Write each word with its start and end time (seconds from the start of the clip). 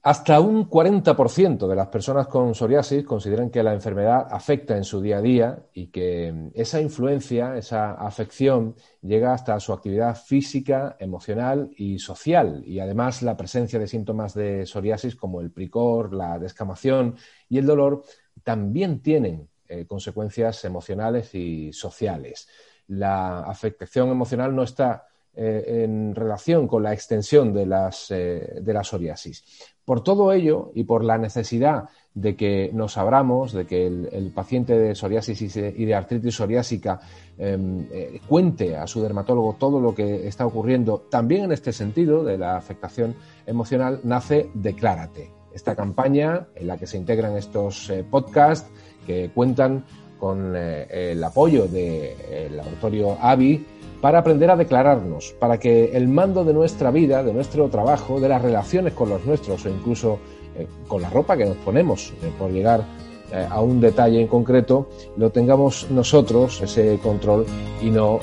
Hasta 0.00 0.40
un 0.40 0.70
40% 0.70 1.66
de 1.66 1.74
las 1.74 1.88
personas 1.88 2.28
con 2.28 2.54
psoriasis 2.54 3.04
consideran 3.04 3.50
que 3.50 3.64
la 3.64 3.74
enfermedad 3.74 4.28
afecta 4.30 4.76
en 4.76 4.84
su 4.84 5.00
día 5.00 5.18
a 5.18 5.20
día 5.20 5.58
y 5.74 5.88
que 5.88 6.50
esa 6.54 6.80
influencia, 6.80 7.56
esa 7.56 7.92
afección, 7.94 8.76
llega 9.02 9.34
hasta 9.34 9.58
su 9.58 9.72
actividad 9.72 10.16
física, 10.16 10.96
emocional 11.00 11.72
y 11.76 11.98
social. 11.98 12.62
Y 12.64 12.78
además 12.78 13.22
la 13.22 13.36
presencia 13.36 13.80
de 13.80 13.88
síntomas 13.88 14.34
de 14.34 14.66
psoriasis 14.66 15.16
como 15.16 15.40
el 15.40 15.50
pricor, 15.50 16.14
la 16.14 16.38
descamación 16.38 17.16
y 17.48 17.58
el 17.58 17.66
dolor 17.66 18.04
también 18.44 19.02
tienen 19.02 19.48
eh, 19.66 19.84
consecuencias 19.84 20.64
emocionales 20.64 21.34
y 21.34 21.72
sociales. 21.72 22.48
La 22.86 23.40
afectación 23.40 24.10
emocional 24.10 24.54
no 24.54 24.62
está 24.62 25.08
eh, 25.40 25.84
en 25.84 26.16
relación 26.16 26.66
con 26.66 26.82
la 26.82 26.92
extensión 26.92 27.52
de, 27.52 27.64
las, 27.64 28.10
eh, 28.10 28.60
la 28.66 28.82
psoriasis. 28.82 29.44
Por 29.84 30.02
todo 30.02 30.32
ello 30.32 30.72
y 30.74 30.82
por 30.82 31.04
la 31.04 31.16
necesidad 31.16 31.84
de 32.12 32.34
que 32.34 32.72
nos 32.74 32.98
abramos, 32.98 33.52
de 33.52 33.64
que 33.64 33.86
el, 33.86 34.32
paciente 34.34 34.76
de 34.76 34.96
psoriasis 34.96 35.56
y 35.56 35.84
de 35.84 35.94
artritis 35.94 36.34
psoriásica 36.34 36.98
em, 37.38 37.86
eh, 37.92 38.20
cuente 38.26 38.74
a 38.74 38.88
su 38.88 39.00
dermatólogo 39.00 39.54
todo 39.60 39.80
lo 39.80 39.94
que 39.94 40.26
está 40.26 40.44
ocurriendo, 40.44 41.06
también 41.08 41.44
en 41.44 41.52
este 41.52 41.72
sentido 41.72 42.24
de 42.24 42.36
la 42.36 42.56
afectación 42.56 43.14
emocional, 43.46 44.00
nace 44.02 44.50
Declárate, 44.54 45.30
esta 45.54 45.76
campaña 45.76 46.48
en 46.56 46.66
la 46.66 46.78
que 46.78 46.88
se 46.88 46.96
integran 46.96 47.36
estos 47.36 47.92
podcasts 48.10 48.68
que 49.06 49.30
cuentan 49.32 49.84
con 50.18 50.54
el 50.56 51.22
apoyo 51.22 51.66
del 51.66 52.56
laboratorio 52.56 53.16
AVI 53.20 53.64
para 54.00 54.20
aprender 54.20 54.50
a 54.50 54.56
declararnos, 54.56 55.34
para 55.38 55.58
que 55.58 55.96
el 55.96 56.08
mando 56.08 56.44
de 56.44 56.52
nuestra 56.52 56.90
vida, 56.90 57.22
de 57.22 57.32
nuestro 57.32 57.68
trabajo, 57.68 58.20
de 58.20 58.28
las 58.28 58.42
relaciones 58.42 58.92
con 58.92 59.08
los 59.08 59.24
nuestros 59.24 59.64
o 59.64 59.68
incluso 59.68 60.18
eh, 60.56 60.66
con 60.86 61.02
la 61.02 61.10
ropa 61.10 61.36
que 61.36 61.44
nos 61.44 61.56
ponemos, 61.58 62.12
eh, 62.22 62.30
por 62.38 62.50
llegar 62.50 62.84
eh, 63.32 63.46
a 63.48 63.60
un 63.60 63.80
detalle 63.80 64.20
en 64.20 64.28
concreto, 64.28 64.88
lo 65.16 65.30
tengamos 65.30 65.90
nosotros, 65.90 66.60
ese 66.62 66.98
control, 67.02 67.44
y 67.82 67.90
no 67.90 68.20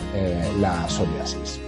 la 0.60 0.88
psoriasis. 0.88 1.62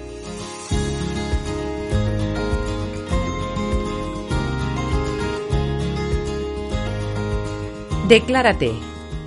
Declárate, 8.08 8.72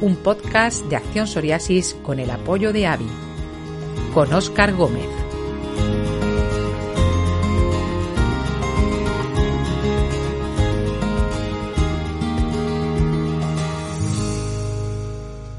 un 0.00 0.16
podcast 0.16 0.86
de 0.86 0.96
Acción 0.96 1.26
Psoriasis 1.26 1.94
con 2.02 2.18
el 2.20 2.30
apoyo 2.30 2.72
de 2.72 2.86
AVI 2.86 3.06
con 4.14 4.32
Óscar 4.32 4.74
Gómez. 4.74 5.06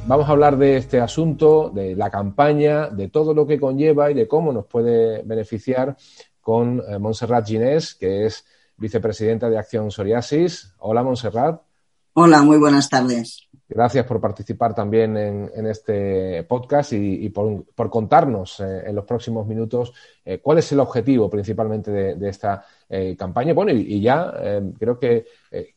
Vamos 0.08 0.28
a 0.28 0.32
hablar 0.32 0.58
de 0.58 0.76
este 0.76 1.00
asunto, 1.00 1.72
de 1.74 1.96
la 1.96 2.10
campaña, 2.10 2.90
de 2.90 3.08
todo 3.10 3.34
lo 3.34 3.46
que 3.46 3.60
conlleva 3.60 4.12
y 4.12 4.14
de 4.14 4.28
cómo 4.28 4.52
nos 4.52 4.66
puede 4.66 5.22
beneficiar 5.22 5.96
con 6.42 6.82
eh, 6.86 6.98
Montserrat 6.98 7.48
Ginés, 7.48 7.94
que 7.96 8.26
es 8.26 8.44
vicepresidenta 8.76 9.50
de 9.50 9.60
Acción 9.60 9.92
Psoriasis. 9.92 10.74
Hola, 10.80 11.04
Montserrat. 11.04 11.62
Hola, 12.14 12.42
muy 12.42 12.58
buenas 12.58 12.90
tardes. 12.90 13.48
Gracias 13.74 14.06
por 14.06 14.20
participar 14.20 14.76
también 14.76 15.16
en, 15.16 15.66
este 15.66 16.44
podcast 16.44 16.92
y, 16.92 17.30
por, 17.30 17.90
contarnos 17.90 18.60
eh, 18.60 18.84
en 18.88 18.94
los 18.94 19.06
próximos 19.06 19.48
minutos 19.48 19.94
eh, 20.26 20.40
cuál 20.40 20.58
es 20.58 20.70
el 20.74 20.82
objetivo 20.82 21.30
principalmente 21.30 21.90
de, 21.90 22.30
esta 22.30 22.66
eh, 22.90 23.16
campaña. 23.18 23.54
Bueno, 23.54 23.72
y, 23.72 24.02
ya 24.02 24.34
creo 24.78 25.00
que 25.00 25.26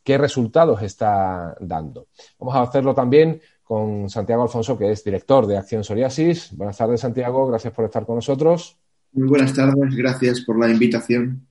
qué 0.03 0.17
resultados 0.17 0.81
está 0.81 1.55
dando. 1.61 2.07
Vamos 2.37 2.55
a 2.55 2.63
hacerlo 2.63 2.93
también 2.93 3.39
con 3.63 4.09
Santiago 4.09 4.43
Alfonso, 4.43 4.77
que 4.77 4.91
es 4.91 5.01
director 5.01 5.47
de 5.47 5.57
Acción 5.57 5.85
Psoriasis. 5.85 6.51
Buenas 6.57 6.77
tardes, 6.77 6.99
Santiago. 6.99 7.47
Gracias 7.47 7.73
por 7.73 7.85
estar 7.85 8.05
con 8.05 8.15
nosotros. 8.15 8.77
Muy 9.13 9.29
buenas 9.29 9.53
tardes. 9.53 9.95
Gracias 9.95 10.41
por 10.41 10.59
la 10.59 10.69
invitación. 10.69 11.47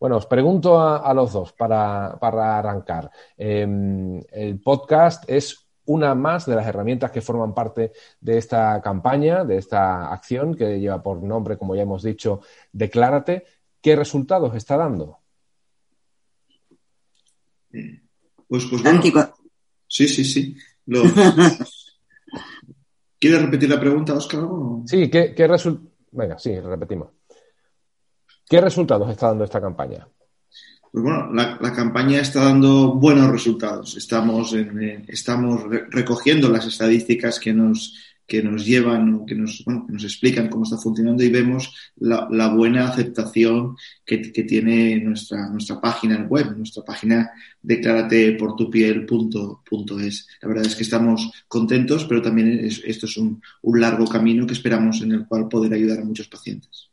Bueno, 0.00 0.16
os 0.16 0.26
pregunto 0.26 0.80
a, 0.80 1.14
los 1.14 1.32
dos 1.32 1.52
para, 1.52 2.18
para 2.20 2.58
arrancar. 2.58 3.10
Em, 3.36 4.20
el 4.32 4.60
podcast 4.60 5.24
es 5.28 5.67
una 5.88 6.14
más 6.14 6.46
de 6.46 6.54
las 6.54 6.66
herramientas 6.66 7.10
que 7.10 7.20
forman 7.20 7.54
parte 7.54 7.92
de 8.20 8.38
esta 8.38 8.80
campaña, 8.82 9.44
de 9.44 9.56
esta 9.56 10.12
acción 10.12 10.54
que 10.54 10.78
lleva 10.78 11.02
por 11.02 11.22
nombre, 11.22 11.56
como 11.56 11.74
ya 11.74 11.82
hemos 11.82 12.02
dicho, 12.02 12.40
Declárate. 12.72 13.44
¿Qué 13.80 13.96
resultados 13.96 14.54
está 14.54 14.76
dando? 14.76 15.20
Pues, 17.70 18.66
pues 18.66 18.82
Sí, 19.86 20.08
sí, 20.08 20.24
sí. 20.24 20.56
¿Quieres 23.18 23.42
repetir 23.42 23.70
la 23.70 23.80
pregunta, 23.80 24.14
Oscar? 24.14 24.40
Sí, 24.86 25.08
¿qué, 25.08 25.34
qué 25.34 25.48
Venga, 26.10 26.38
sí, 26.38 26.58
repetimos. 26.60 27.08
¿Qué 28.48 28.60
resultados 28.60 29.10
está 29.10 29.28
dando 29.28 29.44
esta 29.44 29.60
campaña? 29.60 30.06
Pues 30.90 31.04
bueno, 31.04 31.30
la, 31.32 31.72
campaña 31.74 32.20
está 32.20 32.44
dando 32.44 32.94
buenos 32.94 33.30
resultados. 33.30 33.96
Estamos, 33.96 34.54
eh, 34.54 35.04
estamos 35.08 35.62
recogiendo 35.90 36.48
las 36.48 36.66
estadísticas 36.66 37.38
que 37.38 37.52
nos, 37.52 37.94
que 38.26 38.42
nos 38.42 38.64
llevan, 38.64 39.26
que 39.26 39.34
nos, 39.34 39.62
bueno, 39.64 39.84
que 39.86 39.92
nos 39.92 40.04
explican 40.04 40.48
cómo 40.48 40.64
está 40.64 40.78
funcionando 40.78 41.22
y 41.22 41.28
vemos 41.30 41.74
la, 41.96 42.48
buena 42.54 42.88
aceptación 42.88 43.76
que, 44.04 44.18
tiene 44.18 44.98
nuestra, 45.00 45.48
nuestra 45.50 45.80
página 45.80 46.24
web, 46.24 46.56
nuestra 46.56 46.82
página 46.84 47.30
declarateportupiel.es. 47.62 50.28
La 50.40 50.48
verdad 50.48 50.66
es 50.66 50.74
que 50.74 50.84
estamos 50.84 51.30
contentos, 51.48 52.06
pero 52.06 52.22
también 52.22 52.66
esto 52.84 53.06
es 53.06 53.16
un, 53.18 53.42
un 53.62 53.80
largo 53.80 54.06
camino 54.06 54.46
que 54.46 54.54
esperamos 54.54 55.02
en 55.02 55.12
el 55.12 55.26
cual 55.26 55.48
poder 55.48 55.74
ayudar 55.74 56.00
a 56.00 56.04
muchos 56.04 56.28
pacientes. 56.28 56.87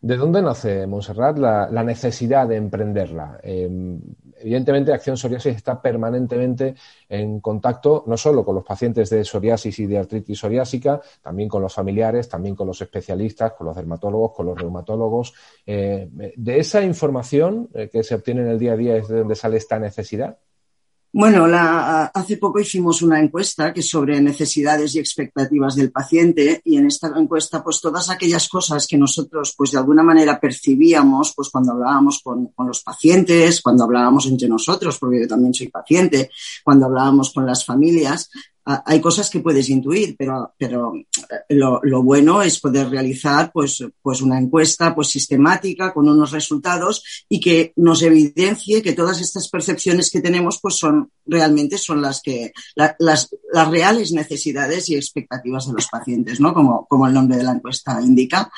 ¿De 0.00 0.16
dónde 0.16 0.42
nace, 0.42 0.86
Montserrat, 0.86 1.38
la, 1.38 1.82
necesidad 1.84 2.46
de 2.46 2.56
emprenderla? 2.56 3.40
Em, 3.42 4.00
evidentemente, 4.38 4.92
Acción 4.92 5.16
Psoriasis 5.16 5.56
está 5.56 5.80
permanentemente 5.80 6.74
en 7.08 7.40
contacto 7.40 8.04
no 8.06 8.16
solo 8.16 8.44
con 8.44 8.54
los 8.54 8.64
pacientes 8.64 9.08
de 9.10 9.24
psoriasis 9.24 9.78
y 9.78 9.86
de 9.86 9.98
artritis 9.98 10.38
psoriásica, 10.38 11.00
también 11.22 11.48
con 11.48 11.62
los 11.62 11.72
familiares, 11.72 12.28
también 12.28 12.54
con 12.54 12.66
los 12.66 12.80
especialistas, 12.80 13.52
con 13.52 13.66
los 13.66 13.76
dermatólogos, 13.76 14.32
con 14.32 14.46
los 14.46 14.58
reumatólogos. 14.58 15.34
Eh, 15.66 16.08
¿De 16.36 16.58
esa 16.58 16.82
información 16.82 17.68
eh, 17.74 17.88
que 17.90 18.02
se 18.02 18.14
obtiene 18.14 18.42
en 18.42 18.48
el 18.48 18.58
día 18.58 18.72
a 18.72 18.76
día 18.76 18.96
es 18.96 19.08
de 19.08 19.18
donde 19.18 19.34
sale 19.34 19.56
esta 19.56 19.78
necesidad? 19.78 20.38
Bueno, 21.12 21.46
hace 21.50 22.36
poco 22.36 22.60
hicimos 22.60 23.02
una 23.02 23.18
encuesta 23.18 23.72
que 23.72 23.82
sobre 23.82 24.20
necesidades 24.20 24.94
y 24.94 25.00
expectativas 25.00 25.74
del 25.74 25.90
paciente 25.90 26.60
y 26.64 26.76
en 26.76 26.86
esta 26.86 27.08
encuesta 27.16 27.64
pues 27.64 27.80
todas 27.80 28.10
aquellas 28.10 28.48
cosas 28.48 28.86
que 28.86 28.96
nosotros 28.96 29.52
pues 29.56 29.72
de 29.72 29.78
alguna 29.78 30.04
manera 30.04 30.38
percibíamos 30.38 31.32
pues 31.34 31.48
cuando 31.50 31.72
hablábamos 31.72 32.20
con, 32.22 32.52
los 32.58 32.84
pacientes, 32.84 33.60
cuando 33.60 33.82
hablábamos 33.82 34.26
entre 34.26 34.48
nosotros, 34.48 34.98
porque 35.00 35.22
yo 35.22 35.26
también 35.26 35.52
soy 35.52 35.66
paciente, 35.66 36.30
cuando 36.62 36.86
hablábamos 36.86 37.32
con 37.34 37.44
las 37.44 37.64
familias, 37.64 38.30
hay 38.84 39.00
cosas 39.00 39.30
que 39.30 39.40
puedes 39.40 39.68
intuir, 39.68 40.16
pero, 40.18 40.52
pero 40.58 40.94
eh, 40.94 41.04
lo, 41.50 41.80
lo, 41.82 42.02
bueno 42.02 42.42
es 42.42 42.60
poder 42.60 42.88
realizar 42.88 43.50
pues, 43.52 43.84
pues 44.02 44.22
una 44.22 44.38
encuesta 44.38 44.94
pues 44.94 45.08
sistemática 45.08 45.92
con 45.92 46.08
unos 46.08 46.30
resultados 46.32 47.24
y 47.28 47.40
que 47.40 47.72
nos 47.76 48.02
evidencie 48.02 48.82
que 48.82 48.92
todas 48.92 49.20
estas 49.20 49.48
percepciones 49.48 50.10
que 50.10 50.20
tenemos 50.20 50.58
pues 50.60 50.76
son 50.76 51.10
realmente 51.26 51.78
son 51.78 52.02
las 52.02 52.20
que 52.20 52.52
las, 52.74 53.30
las 53.52 53.68
reales 53.68 54.12
necesidades 54.12 54.88
y 54.88 54.96
expectativas 54.96 55.66
de 55.66 55.72
los 55.72 55.86
pacientes, 55.86 56.40
¿no? 56.40 56.52
Como, 56.52 56.86
como 56.86 57.06
el 57.06 57.14
nombre 57.14 57.36
de 57.36 57.44
la 57.44 57.52
encuesta 57.52 58.00
indica. 58.02 58.50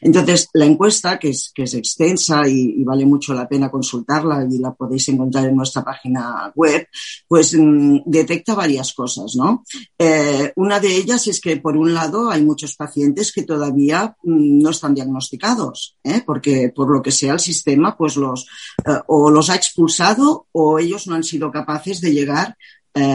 Entonces, 0.00 0.48
la 0.52 0.64
encuesta, 0.64 1.18
que 1.18 1.30
es, 1.30 1.52
que 1.54 1.64
es 1.64 1.74
extensa 1.74 2.46
y, 2.48 2.84
vale 2.84 3.06
mucho 3.06 3.34
la 3.34 3.48
pena 3.48 3.70
consultarla 3.70 4.46
y 4.50 4.58
la 4.58 4.72
podéis 4.74 5.08
encontrar 5.08 5.46
en 5.46 5.56
nuestra 5.56 5.84
página 5.84 6.52
web, 6.54 6.86
pues 7.26 7.56
mm, 7.56 8.00
detecta 8.04 8.54
varias 8.54 8.92
cosas, 8.92 9.34
¿no? 9.36 9.55
Eh, 9.98 10.52
una 10.56 10.80
de 10.80 10.96
ellas 10.96 11.26
es 11.26 11.40
que, 11.40 11.56
por 11.56 11.76
un 11.76 11.94
lado, 11.94 12.30
hay 12.30 12.42
muchos 12.42 12.74
pacientes 12.76 13.32
que 13.32 13.42
todavía 13.42 14.16
mm, 14.22 14.62
no 14.62 14.70
están 14.70 14.94
diagnosticados, 14.94 15.96
¿eh? 16.02 16.22
porque 16.24 16.72
por 16.74 16.90
lo 16.90 17.02
que 17.02 17.12
sea 17.12 17.34
el 17.34 17.40
sistema, 17.40 17.96
pues 17.96 18.16
los 18.16 18.46
eh, 18.86 18.98
o 19.08 19.30
los 19.30 19.50
ha 19.50 19.56
expulsado 19.56 20.46
o 20.52 20.78
ellos 20.78 21.06
no 21.06 21.14
han 21.14 21.24
sido 21.24 21.50
capaces 21.50 22.00
de 22.00 22.12
llegar 22.12 22.56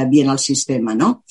bien 0.09 0.29
al 0.29 0.37
sistema, 0.37 0.93
¿no? 0.93 1.23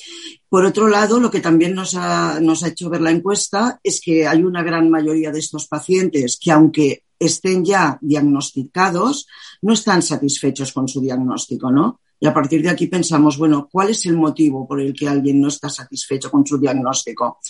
Por 0.48 0.64
otro 0.64 0.88
lado, 0.88 1.20
lo 1.20 1.30
que 1.30 1.38
también 1.38 1.72
nos 1.72 1.94
ha, 1.94 2.40
nos 2.40 2.64
ha 2.64 2.68
hecho 2.70 2.90
ver 2.90 3.00
la 3.00 3.12
encuesta 3.12 3.78
es 3.84 4.00
que 4.00 4.26
hay 4.26 4.42
una 4.42 4.64
gran 4.64 4.90
mayoría 4.90 5.30
de 5.30 5.38
estos 5.38 5.68
pacientes 5.68 6.36
que, 6.36 6.50
aunque 6.50 7.04
estén 7.20 7.64
ya 7.64 7.96
diagnosticados, 8.00 9.28
no 9.62 9.74
están 9.74 10.02
satisfechos 10.02 10.72
con 10.72 10.88
su 10.88 11.00
diagnóstico, 11.00 11.70
¿no? 11.70 12.00
Y 12.20 12.26
a 12.26 12.34
partir 12.34 12.62
de 12.62 12.69
aquí 12.69 12.87
pensamos, 12.87 13.38
bueno, 13.38 13.69
¿cuál 13.72 13.90
es 13.90 14.05
el 14.06 14.17
motivo 14.17 14.69
por 14.69 14.81
el 14.81 14.93
que 14.93 15.08
alguien 15.08 15.40
no 15.40 15.49
está 15.49 15.70
satisfecho 15.70 16.31
con 16.31 16.46
su 16.46 16.58
diagnóstico? 16.58 17.40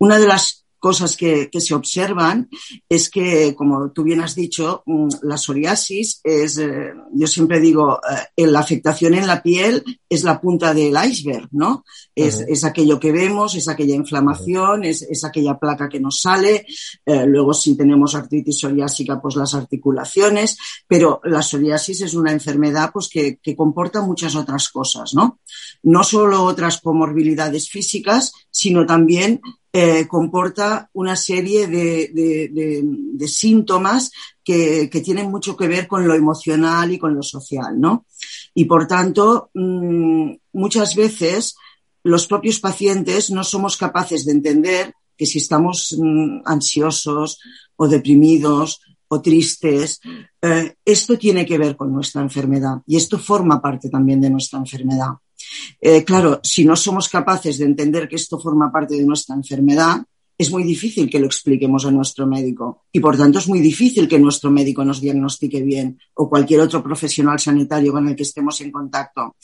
Una 0.00 0.18
de 0.18 0.26
las 0.26 0.65
cosas 0.78 1.16
que, 1.16 1.48
se 1.56 1.74
observan 1.74 2.48
es 2.88 3.08
que, 3.08 3.54
como 3.54 3.90
tú 3.90 4.02
bien 4.02 4.20
has 4.20 4.34
dicho, 4.34 4.82
mm, 4.86 5.08
la 5.22 5.36
psoriasis 5.36 6.20
es, 6.22 6.58
eh, 6.58 6.92
yo 7.12 7.26
siempre 7.26 7.60
digo, 7.60 7.98
eh, 8.36 8.46
la 8.46 8.60
afectación 8.60 9.14
en 9.14 9.26
la 9.26 9.42
piel 9.42 9.82
es 10.08 10.22
la 10.22 10.40
punta 10.40 10.74
del 10.74 10.94
iceberg, 11.04 11.48
¿no? 11.52 11.84
Es, 12.14 12.64
aquello 12.64 12.98
que 12.98 13.12
vemos, 13.12 13.54
es 13.54 13.68
aquella 13.68 13.94
inflamación, 13.94 14.84
es, 14.84 15.24
aquella 15.24 15.58
placa 15.58 15.88
que 15.88 16.00
nos 16.00 16.20
sale. 16.20 16.66
Eh, 17.04 17.26
luego, 17.26 17.52
si 17.52 17.76
tenemos 17.76 18.14
artritis 18.14 18.60
psoriásica, 18.60 19.20
pues 19.20 19.36
las 19.36 19.54
articulaciones. 19.54 20.56
Pero 20.86 21.20
la 21.24 21.42
psoriasis 21.42 22.02
es 22.02 22.14
una 22.14 22.32
enfermedad 22.32 22.90
pues, 22.92 23.08
que, 23.08 23.38
que 23.42 23.56
comporta 23.56 24.02
muchas 24.02 24.34
otras 24.34 24.68
cosas, 24.68 25.14
¿no? 25.14 25.40
No 25.82 26.02
solo 26.02 26.44
otras 26.44 26.80
comorbilidades 26.80 27.68
físicas, 27.68 28.32
sino 28.50 28.86
también 28.86 29.40
eh, 29.78 30.08
comporta 30.08 30.88
una 30.94 31.16
serie 31.16 31.66
de, 31.66 33.28
síntomas 33.28 34.10
que, 34.42 34.88
tienen 35.04 35.30
mucho 35.30 35.54
que 35.54 35.68
ver 35.68 35.86
con 35.86 36.08
lo 36.08 36.14
emocional 36.14 36.90
y 36.92 36.98
con 36.98 37.14
lo 37.14 37.22
social, 37.22 37.78
¿no? 37.78 38.06
Y 38.54 38.64
por 38.64 38.86
tanto, 38.86 39.50
mm, 39.52 40.32
muchas 40.54 40.96
veces 40.96 41.56
los 42.04 42.26
propios 42.26 42.58
pacientes 42.58 43.30
no 43.30 43.44
somos 43.44 43.76
capaces 43.76 44.24
de 44.24 44.32
entender 44.32 44.94
que 45.14 45.26
si 45.26 45.36
estamos 45.40 45.94
mm, 45.98 46.40
ansiosos 46.46 47.38
o 47.76 47.86
deprimidos 47.86 48.80
o 49.08 49.20
tristes, 49.20 50.00
eh, 50.40 50.74
esto 50.86 51.18
tiene 51.18 51.44
que 51.44 51.58
ver 51.58 51.76
con 51.76 51.92
nuestra 51.92 52.22
enfermedad 52.22 52.80
y 52.86 52.96
esto 52.96 53.18
forma 53.18 53.60
parte 53.60 53.90
también 53.90 54.22
de 54.22 54.30
nuestra 54.30 54.58
enfermedad. 54.58 55.18
Eh, 55.80 56.04
claro, 56.04 56.40
si 56.42 56.64
no 56.64 56.76
somos 56.76 57.08
capaces 57.08 57.58
de 57.58 57.64
entender 57.64 58.08
que 58.08 58.16
esto 58.16 58.38
forma 58.38 58.70
parte 58.70 58.94
de 58.94 59.04
nuestra 59.04 59.34
enfermedad, 59.34 60.02
es 60.38 60.50
muy 60.50 60.64
difícil 60.64 61.08
que 61.08 61.18
lo 61.18 61.26
expliquemos 61.26 61.86
a 61.86 61.90
nuestro 61.90 62.26
médico 62.26 62.84
y 62.92 63.00
por 63.00 63.16
tanto 63.16 63.38
es 63.38 63.48
muy 63.48 63.60
difícil 63.60 64.06
que 64.06 64.18
nuestro 64.18 64.50
médico 64.50 64.84
nos 64.84 65.00
diagnostique 65.00 65.62
bien 65.62 65.98
o 66.14 66.28
cualquier 66.28 66.60
otro 66.60 66.82
profesional 66.82 67.40
sanitario 67.40 67.92
con 67.92 68.06
el 68.06 68.14
que 68.14 68.24
estemos 68.24 68.60
en 68.60 68.70
contacto. 68.70 69.36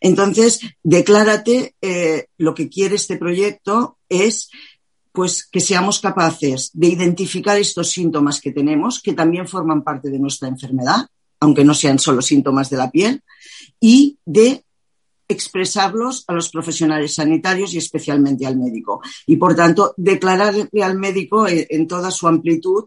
Entonces, 0.00 0.60
declárate, 0.82 1.74
eh, 1.80 2.26
lo 2.38 2.54
que 2.54 2.68
quiere 2.68 2.94
este 2.94 3.18
proyecto 3.18 3.98
es 4.08 4.48
pues 5.12 5.46
que 5.46 5.60
seamos 5.60 6.00
capaces 6.00 6.70
de 6.72 6.86
identificar 6.86 7.58
estos 7.58 7.90
síntomas 7.90 8.40
que 8.40 8.52
tenemos, 8.52 9.02
que 9.02 9.14
también 9.14 9.48
forman 9.48 9.82
parte 9.82 10.10
de 10.10 10.18
nuestra 10.18 10.48
enfermedad, 10.48 11.06
aunque 11.40 11.64
no 11.64 11.74
sean 11.74 11.98
solo 11.98 12.22
síntomas 12.22 12.70
de 12.70 12.76
la 12.76 12.90
piel, 12.90 13.22
y 13.80 14.16
de 14.24 14.64
expresarlos 15.28 16.24
a 16.26 16.32
los 16.32 16.48
profesionales 16.50 17.14
sanitarios 17.14 17.74
y 17.74 17.78
especialmente 17.78 18.46
al 18.46 18.56
médico. 18.56 19.02
Y 19.26 19.36
por 19.36 19.54
tanto, 19.54 19.94
declararle 19.96 20.68
al 20.82 20.98
médico 20.98 21.46
en, 21.46 21.86
toda 21.86 22.10
su 22.10 22.26
amplitud 22.26 22.86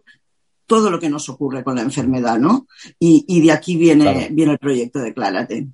todo 0.66 0.90
lo 0.90 1.00
que 1.00 1.10
nos 1.10 1.28
ocurre 1.30 1.64
con 1.64 1.76
la 1.76 1.82
enfermedad, 1.82 2.40
¿no? 2.40 2.66
Y, 2.98 3.42
de 3.42 3.52
aquí 3.52 3.76
viene, 3.76 4.30
viene 4.32 4.54
el 4.54 4.60
proyecto 4.60 5.00
Declárate. 5.00 5.68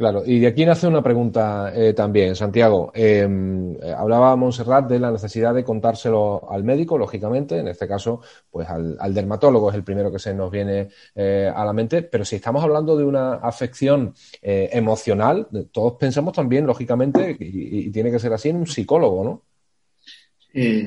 Claro, 0.00 0.22
y 0.24 0.38
de 0.38 0.46
aquí 0.46 0.64
nace 0.64 0.86
una 0.86 1.02
pregunta 1.02 1.74
eh, 1.76 1.92
también, 1.92 2.34
Santiago. 2.34 2.90
Em, 2.94 3.74
eh, 3.74 3.92
hablaba 3.94 4.34
Montserrat 4.34 4.88
de 4.88 4.98
la 4.98 5.10
necesidad 5.10 5.52
de 5.52 5.62
contárselo 5.62 6.50
al 6.50 6.64
médico, 6.64 6.96
lógicamente, 6.96 7.58
en 7.58 7.68
este 7.68 7.86
caso, 7.86 8.22
pues 8.50 8.66
al, 8.70 9.12
dermatólogo 9.12 9.68
es 9.68 9.76
el 9.76 9.84
primero 9.84 10.10
que 10.10 10.18
se 10.18 10.32
nos 10.32 10.50
viene 10.50 10.88
eh, 11.14 11.52
a 11.54 11.66
la 11.66 11.74
mente, 11.74 12.00
pero 12.00 12.24
si 12.24 12.36
estamos 12.36 12.64
hablando 12.64 12.96
de 12.96 13.04
una 13.04 13.34
afección 13.34 14.14
emocional, 14.40 15.48
todos 15.70 15.98
pensamos 16.00 16.32
también, 16.32 16.66
lógicamente, 16.66 17.36
y, 17.38 17.90
tiene 17.90 18.10
que 18.10 18.18
ser 18.18 18.32
así, 18.32 18.48
en 18.48 18.56
un 18.56 18.66
psicólogo, 18.66 19.22
¿no? 19.22 19.42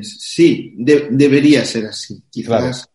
sí, 0.01 0.73
debería 0.75 1.63
ser 1.65 1.85
así. 1.85 2.23
Quizás 2.31 2.89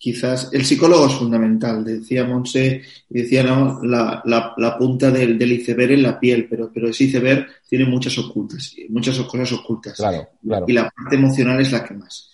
quizás 0.00 0.48
el 0.52 0.64
psicólogo 0.64 1.06
es 1.06 1.12
fundamental. 1.12 1.84
Decía 1.84 2.24
Monse, 2.24 2.82
decía 3.06 3.42
¿no? 3.42 3.80
la, 3.84 4.22
la, 4.24 4.78
punta 4.78 5.10
del, 5.10 5.38
del, 5.38 5.52
iceberg 5.52 5.92
en 5.92 6.02
la 6.02 6.18
piel, 6.18 6.46
pero, 6.48 6.72
pero 6.72 6.88
ese 6.88 7.04
iceberg 7.04 7.46
tiene 7.68 7.84
muchas 7.84 8.16
ocultas, 8.18 8.74
muchas 8.88 9.18
cosas 9.18 9.52
ocultas. 9.52 9.96
Claro, 9.98 10.30
claro. 10.42 10.64
Y 10.66 10.72
la 10.72 10.90
parte 10.90 11.16
emocional 11.16 11.60
es 11.60 11.70
la 11.70 11.84
que 11.84 11.94
más. 11.94 12.30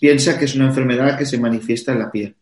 Piensa 0.00 0.38
que 0.38 0.46
es 0.46 0.54
una 0.54 0.66
enfermedad 0.66 1.18
que 1.18 1.26
se 1.26 1.38
manifiesta 1.38 1.92
en 1.92 1.98
la 1.98 2.10
piel, 2.10 2.34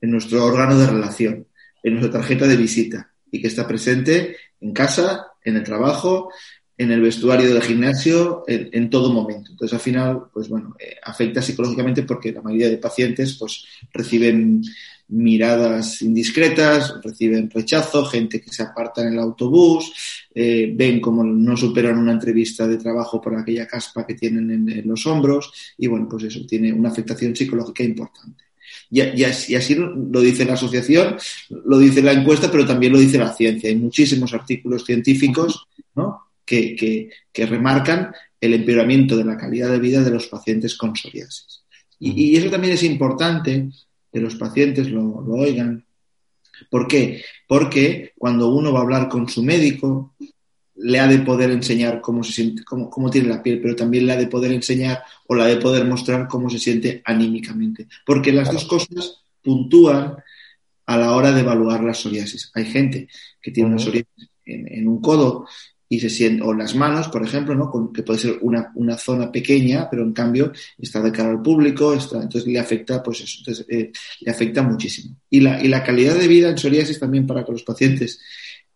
en 0.00 0.10
nuestro 0.12 0.44
órgano 0.44 0.78
de 0.78 0.86
relación, 0.86 1.46
en 1.82 1.94
nuestra 1.94 2.20
tarjeta 2.20 2.46
de 2.46 2.56
visita 2.56 3.10
y 3.32 3.40
que 3.40 3.48
está 3.48 3.66
presente 3.66 4.36
en 4.60 4.72
casa, 4.72 5.26
en 5.42 5.56
el 5.56 5.64
trabajo, 5.64 6.30
en 6.76 6.90
el 6.90 7.00
vestuario 7.00 7.52
del 7.52 7.62
gimnasio 7.62 8.44
en, 8.46 8.90
todo 8.90 9.12
momento. 9.12 9.52
Entonces, 9.52 9.74
al 9.74 9.80
final, 9.80 10.22
pues 10.32 10.48
bueno, 10.48 10.74
eh, 10.78 10.96
afecta 11.02 11.40
psicológicamente 11.40 12.02
porque 12.02 12.32
la 12.32 12.42
mayoría 12.42 12.68
de 12.68 12.78
pacientes 12.78 13.36
pues 13.38 13.64
reciben 13.92 14.62
miradas 15.08 16.02
indiscretas, 16.02 16.94
reciben 17.02 17.50
rechazo, 17.50 18.04
gente 18.06 18.40
que 18.40 18.50
se 18.50 18.62
aparta 18.62 19.02
en 19.02 19.12
el 19.12 19.18
autobús, 19.18 19.92
eh, 20.34 20.72
ven 20.74 21.00
como 21.00 21.22
no 21.22 21.56
superan 21.56 21.98
una 21.98 22.12
entrevista 22.12 22.66
de 22.66 22.78
trabajo 22.78 23.20
por 23.20 23.36
aquella 23.36 23.66
caspa 23.66 24.06
que 24.06 24.14
tienen 24.14 24.50
en, 24.50 24.88
los 24.88 25.06
hombros 25.06 25.52
y 25.78 25.86
bueno, 25.86 26.08
pues 26.08 26.24
eso 26.24 26.44
tiene 26.46 26.72
una 26.72 26.88
afectación 26.88 27.36
psicológica 27.36 27.84
importante. 27.84 28.44
Y, 28.90 29.24
así, 29.24 29.74
lo 29.74 30.20
dice 30.20 30.44
la 30.44 30.54
asociación, 30.54 31.16
lo 31.64 31.78
dice 31.78 32.02
la 32.02 32.12
encuesta, 32.12 32.50
pero 32.50 32.66
también 32.66 32.92
lo 32.92 32.98
dice 32.98 33.18
la 33.18 33.32
ciencia. 33.32 33.68
Hay 33.68 33.76
muchísimos 33.76 34.32
artículos 34.34 34.84
científicos 34.84 35.66
¿no? 35.96 36.20
Que, 36.44 37.10
remarcan 37.34 38.12
el 38.40 38.54
empeoramiento 38.54 39.16
de 39.16 39.24
la 39.24 39.36
calidad 39.36 39.70
de 39.70 39.78
vida 39.78 40.02
de 40.02 40.10
los 40.10 40.26
pacientes 40.26 40.76
con 40.76 40.94
psoriasis. 40.94 41.62
Y, 41.98 42.36
eso 42.36 42.50
también 42.50 42.74
es 42.74 42.82
importante 42.82 43.70
que 44.12 44.20
los 44.20 44.36
pacientes 44.36 44.90
lo, 44.90 45.16
oigan. 45.28 45.84
¿Por 46.70 46.86
qué? 46.86 47.24
Porque 47.48 48.12
cuando 48.16 48.48
uno 48.48 48.72
va 48.72 48.80
a 48.80 48.82
hablar 48.82 49.08
con 49.08 49.28
su 49.28 49.42
médico, 49.42 50.14
le 50.76 50.98
ha 50.98 51.06
de 51.06 51.18
poder 51.20 51.50
enseñar 51.50 52.00
cómo 52.00 52.22
se 52.22 52.32
siente, 52.32 52.64
cómo, 52.64 52.90
cómo, 52.90 53.10
tiene 53.10 53.28
la 53.28 53.42
piel, 53.42 53.60
pero 53.60 53.76
también 53.76 54.06
le 54.06 54.12
ha 54.12 54.16
de 54.16 54.26
poder 54.26 54.52
enseñar 54.52 55.02
o 55.26 55.34
le 55.34 55.42
ha 55.42 55.46
de 55.46 55.56
poder 55.56 55.84
mostrar 55.84 56.26
cómo 56.28 56.50
se 56.50 56.58
siente 56.58 57.00
anímicamente. 57.04 57.86
Porque 58.04 58.32
las 58.32 58.52
dos 58.52 58.64
cosas 58.64 59.22
puntúan 59.42 60.16
a 60.86 60.96
la 60.96 61.12
hora 61.12 61.32
de 61.32 61.40
evaluar 61.40 61.82
la 61.82 61.94
psoriasis. 61.94 62.50
Hay 62.54 62.66
gente 62.66 63.08
que 63.40 63.50
tiene 63.50 63.70
una 63.70 63.78
psoriasis 63.78 64.30
en, 64.44 64.86
un 64.86 65.00
codo 65.00 65.46
y 65.94 66.00
se 66.00 66.10
siente, 66.10 66.42
o 66.42 66.52
las 66.52 66.74
manos, 66.74 67.08
por 67.08 67.24
ejemplo, 67.24 67.70
que 67.94 68.02
puede 68.02 68.18
ser 68.18 68.38
una, 68.42 68.98
zona 68.98 69.30
pequeña, 69.30 69.88
pero 69.88 70.02
en 70.02 70.12
cambio 70.12 70.52
está 70.76 71.00
de 71.00 71.12
cara 71.12 71.30
al 71.30 71.40
público, 71.40 71.92
entonces 71.92 72.46
le 72.46 72.58
afecta, 72.58 73.00
pues 73.00 73.20
eso, 73.20 73.64
eh, 73.68 73.92
le 74.20 74.30
afecta 74.30 74.62
muchísimo. 74.62 75.16
Y 75.30 75.40
la, 75.40 75.84
calidad 75.84 76.16
de 76.16 76.26
vida 76.26 76.48
en 76.50 76.58
psoriasis 76.58 76.98
también 76.98 77.26
para 77.26 77.44
que 77.44 77.52
los 77.52 77.62
pacientes 77.62 78.20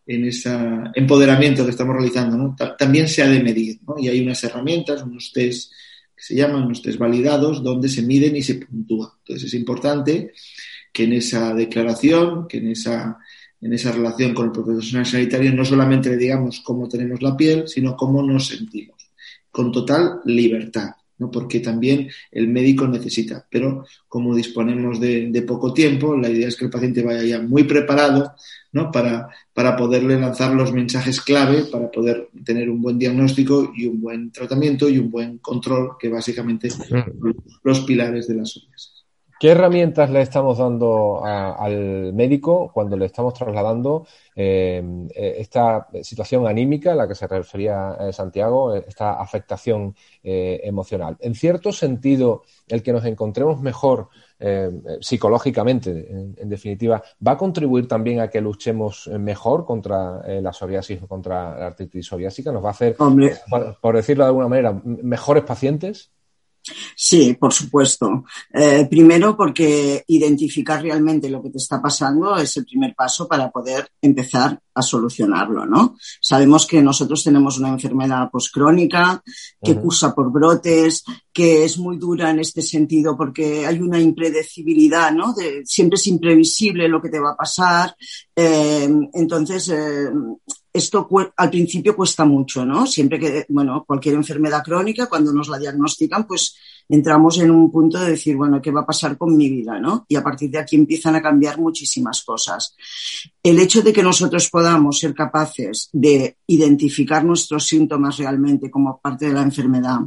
en 0.07 0.27
ese 0.27 0.51
empoderamiento 0.95 1.65
que 1.65 1.73
estamos 1.73 1.97
realizando, 1.97 2.37
¿no? 2.37 2.57
también 2.79 3.09
se 3.09 3.23
ha 3.23 3.29
de 3.29 3.43
medir. 3.43 3.81
Y 3.99 4.09
hay 4.09 4.21
unas 4.21 4.43
herramientas, 4.45 5.03
unos 5.03 5.33
test 5.33 5.73
que 6.17 6.23
se 6.23 6.35
llaman 6.37 6.63
unos 6.63 6.83
test 6.83 6.99
validados, 6.99 7.63
donde 7.65 7.89
se 7.89 8.03
miden 8.03 8.37
y 8.37 8.43
se 8.43 8.55
puntúa. 8.55 9.19
Entonces 9.19 9.49
es 9.49 9.55
importante 9.55 10.33
que 10.93 11.05
en 11.05 11.15
esa 11.15 11.53
declaración, 11.53 12.47
que 12.47 12.59
en 12.59 12.69
esa 12.69 13.19
en 13.61 13.73
esa 13.73 13.93
relación 13.93 14.35
con 14.35 14.47
el 14.47 14.53
profesional 14.53 15.07
sanitario 15.07 15.53
no 15.53 15.65
solamente 15.65 16.11
le 16.11 16.17
digamos 16.17 16.61
cómo 16.61 16.89
tenemos 16.89 17.23
la 17.23 17.37
piel, 17.37 17.67
sino 17.67 17.97
cómo 17.97 18.23
nos 18.23 18.47
sentimos, 18.47 19.11
con 19.51 19.73
total 19.73 20.21
libertad, 20.25 20.91
¿no? 21.19 21.31
porque 21.31 21.61
también 21.61 22.09
el 22.31 22.49
médico 22.49 22.87
necesita. 22.87 23.47
Pero 23.51 23.85
como 24.07 24.35
disponemos 24.35 25.01
de, 25.01 25.45
poco 25.47 25.73
tiempo, 25.73 26.17
la 26.17 26.31
idea 26.31 26.49
es 26.49 26.57
que 26.57 26.67
el 26.67 26.71
paciente 26.71 27.03
vaya 27.03 27.23
ya 27.23 27.43
muy 27.43 27.65
preparado 27.65 28.33
¿no? 28.73 28.93
para, 28.93 29.29
para 29.53 29.77
poderle 29.77 30.21
lanzar 30.21 30.55
los 30.55 30.73
mensajes 30.73 31.21
clave, 31.21 31.65
para 31.65 31.91
poder 31.91 32.29
tener 32.45 32.71
un 32.71 32.81
buen 32.81 32.99
diagnóstico 32.99 33.73
y 33.77 33.87
un 33.87 34.01
buen 34.01 34.31
tratamiento 34.31 34.89
y 34.89 34.99
un 34.99 35.11
buen 35.11 35.39
control, 35.39 35.97
que 35.99 36.09
básicamente 36.09 36.71
son 36.71 37.05
los 37.65 37.81
pilares 37.81 38.29
de 38.29 38.35
las 38.35 38.51
psoriasis. 38.51 38.98
¿Qué 39.39 39.51
herramientas 39.51 40.11
le 40.11 40.21
estamos 40.21 40.59
dando 40.59 41.25
al 41.25 42.13
médico 42.13 42.73
cuando 42.75 42.97
le 42.97 43.07
estamos 43.07 43.35
trasladando 43.35 44.05
eh, 44.35 44.83
esta 45.15 45.87
situación 46.03 46.49
anímica 46.49 46.91
a 46.93 46.97
la 46.97 47.07
que 47.07 47.15
se 47.15 47.29
refería 47.29 47.97
eh, 48.01 48.13
Santiago, 48.13 48.75
esta 48.75 49.21
afectación 49.21 49.95
eh, 50.25 50.61
emocional? 50.65 51.17
En 51.21 51.37
cierto 51.37 51.71
sentido, 51.71 52.43
el 52.67 52.83
que 52.83 52.93
nos 52.93 53.05
encontremos 53.05 53.61
mejor 53.61 54.09
psicológicamente, 55.01 55.91
en, 56.37 56.49
definitiva, 56.49 57.03
¿va 57.27 57.33
a 57.33 57.37
contribuir 57.37 57.89
también 57.89 58.21
a 58.21 58.29
que 58.29 58.41
luchemos 58.41 59.11
mejor 59.19 59.65
contra 59.65 60.23
la 60.41 60.53
psoriasis 60.53 61.03
o 61.03 61.09
contra 61.09 61.59
la 61.59 61.67
artritis 61.67 62.07
psoriásica? 62.07 62.53
¿Nos 62.53 62.63
va 62.63 62.69
a 62.69 62.71
hacer, 62.71 62.97
por 63.81 63.97
decirlo 63.97 64.23
de 64.23 64.29
alguna 64.29 64.47
manera, 64.47 64.81
mejores 64.85 65.43
pacientes? 65.43 66.13
Sí, 66.97 67.35
por 67.35 67.53
supuesto. 67.53 68.25
Eh, 68.53 68.87
primero 68.89 69.37
porque 69.37 70.05
identificar 70.07 70.83
realmente 70.83 71.29
lo 71.29 71.43
que 71.43 71.51
te 71.51 71.59
está 71.59 71.81
pasando 71.81 72.37
es 72.37 72.57
el 72.57 72.65
primer 72.65 72.95
paso 72.95 73.27
para 73.29 73.51
poder 73.51 73.91
empezar 74.01 74.61
a 74.75 74.83
solucionarlo, 74.83 75.67
¿no? 75.67 75.97
Sabemos 76.21 76.67
que 76.67 76.81
nosotros 76.81 77.25
tenemos 77.25 77.59
una 77.59 77.71
enfermedad 77.71 78.31
postcrónica 78.31 79.23
que 79.63 79.75
cursa 79.77 80.15
por 80.15 80.31
brotes, 80.31 81.05
que 81.33 81.65
es 81.65 81.79
muy 81.79 81.97
dura 81.99 82.31
en 82.31 82.41
este 82.41 82.63
sentido 82.63 83.17
porque 83.17 83.67
hay 83.67 83.81
una 83.81 84.01
impredecibilidad, 84.01 85.13
¿no? 85.13 85.35
siempre 85.65 85.97
es 85.97 86.07
imprevisible 86.07 86.89
lo 86.89 87.01
que 87.01 87.09
te 87.09 87.21
va 87.21 87.33
a 87.33 87.37
pasar. 87.37 87.95
Eh, 88.35 88.89
entonces, 89.13 89.69
eh, 89.69 90.11
esto 90.73 91.09
al 91.37 91.51
principio 91.51 91.97
cuesta 91.97 92.25
mucho, 92.25 92.65
¿no? 92.65 92.87
Siempre 92.87 93.19
que, 93.19 93.47
bueno, 93.49 93.85
cualquier 93.87 94.15
enfermedad 94.15 94.63
crónica, 94.65 95.07
cuando 95.07 95.33
nos 95.33 95.49
la 95.49 95.59
diagnostican, 95.59 96.27
pues 96.27 96.57
entramos 96.89 97.39
en 97.39 97.51
un 97.51 97.71
punto 97.71 97.99
de 97.99 98.11
decir, 98.11 98.37
bueno, 98.37 98.63
¿qué 98.63 98.71
va 98.71 98.83
a 98.83 98.87
pasar 98.87 99.19
con 99.19 99.37
mi 99.37 99.51
vida, 99.51 99.79
¿no? 99.79 100.07
Y 100.09 100.17
a 100.17 100.23
partir 100.23 100.51
de 100.51 100.59
aquí 100.59 100.77
empiezan 100.77 101.15
a 101.17 101.23
cambiar 101.23 101.59
muchísimas 101.59 102.23
cosas. 102.25 102.75
El 103.43 103.59
hecho 103.59 103.83
de 103.83 103.93
que 103.93 104.03
nosotros 104.03 104.49
podamos 104.51 104.99
ser 104.99 105.15
capaces 105.15 105.91
de 105.93 106.39
identificar 106.47 107.25
nuestros 107.25 107.67
síntomas 107.67 108.17
realmente 108.19 108.71
como 108.71 108.99
parte 109.01 109.27
de 109.27 109.35
la 109.35 109.43
enfermedad, 109.43 110.01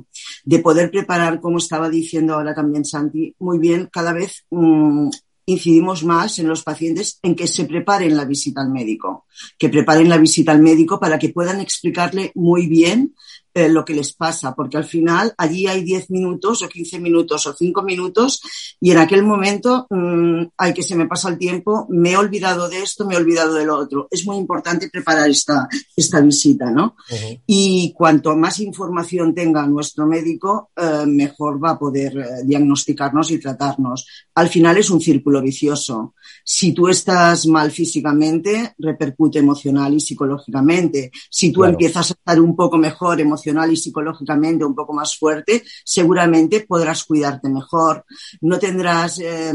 de 0.44 0.60
poder 0.60 0.89
preparar, 0.89 1.39
como 1.39 1.58
estaba 1.58 1.89
diciendo 1.89 2.34
ahora 2.34 2.56
también 2.56 2.86
Santi, 2.86 3.36
muy 3.39 3.60
bien, 3.60 3.89
cada 3.91 4.13
vez 4.13 4.46
mm, 4.50 5.10
incidimos 5.45 6.03
más 6.03 6.39
en 6.39 6.48
los 6.48 6.63
pacientes 6.63 7.19
en 7.24 7.36
que 7.36 7.48
se 7.48 7.65
preparen 7.65 8.15
la 8.15 8.25
visita 8.25 8.62
al 8.62 8.71
médico, 8.71 9.25
que 9.57 9.69
preparen 9.69 10.10
la 10.10 10.17
visita 10.17 10.51
al 10.51 10.62
médico 10.62 11.00
para 11.00 11.19
que 11.19 11.29
puedan 11.29 11.60
explicarle 11.60 12.31
muy 12.36 12.67
bien 12.67 13.15
eh, 13.53 13.67
lo 13.67 13.84
que 13.84 13.93
les 13.93 14.13
pasa, 14.13 14.55
porque 14.55 14.77
al 14.77 14.86
final 14.86 15.34
allí 15.38 15.67
hay 15.67 15.84
10 15.84 16.10
minutos 16.12 16.62
o 16.62 16.70
15 16.70 17.00
minutos 17.00 17.46
o 17.48 17.53
5 17.53 17.84
minutos 17.84 18.41
y 18.79 18.91
en 18.91 18.98
aquel 18.98 19.24
momento, 19.24 19.88
mmm, 19.89 20.43
ay, 20.58 20.74
que 20.74 20.84
se 20.84 20.96
me 20.96 21.08
pasa 21.08 21.27
el 21.29 21.38
tiempo, 21.38 21.86
me 21.89 22.12
he 22.12 22.17
olvidado 22.17 22.70
de 22.70 22.81
esto, 22.81 23.05
me 23.05 23.15
he 23.15 23.17
olvidado 23.17 23.55
de 23.55 23.65
lo 23.65 23.77
otro. 23.77 24.08
Es 24.10 24.25
muy 24.25 24.38
importante 24.38 24.89
preparar 24.89 25.29
esta, 25.29 25.67
esta 25.96 26.22
visita, 26.22 26.72
¿no? 26.72 26.96
Y 27.46 27.93
cuanto 27.93 28.36
más 28.38 28.60
información 28.60 29.36
tenga 29.36 29.67
nuestro 29.67 30.08
médico, 30.08 30.72
eh, 30.75 31.05
mejor 31.05 31.62
va 31.62 31.72
a 31.72 31.79
poder 31.79 32.17
eh, 32.17 32.25
diagnosticarnos 32.46 33.31
y 33.31 33.39
tratarnos. 33.39 34.08
Al 34.36 34.48
final 34.48 34.77
es 34.77 34.89
un 34.89 35.01
círculo 35.01 35.41
vicioso. 35.41 36.15
Si 36.43 36.74
tú 36.74 36.88
estás 36.88 37.46
mal 37.48 37.70
físicamente, 37.72 38.74
repercute 38.77 39.39
emocional 39.39 39.93
y 39.93 40.00
psicológicamente. 40.00 41.12
Si 41.29 41.51
tú 41.51 41.65
empiezas 41.65 42.12
a 42.12 42.13
estar 42.13 42.39
un 42.39 42.55
poco 42.55 42.77
mejor 42.77 43.20
emocionalmente, 43.20 43.40
emocional 43.41 43.71
y 43.71 43.77
psicológicamente 43.77 44.65
un 44.65 44.75
poco 44.75 44.93
más 44.93 45.17
fuerte, 45.17 45.63
seguramente 45.83 46.65
podrás 46.67 47.03
cuidarte 47.03 47.50
mejor. 47.50 48.05
No 48.41 48.60
tendrás 48.60 49.19
eh, 49.19 49.53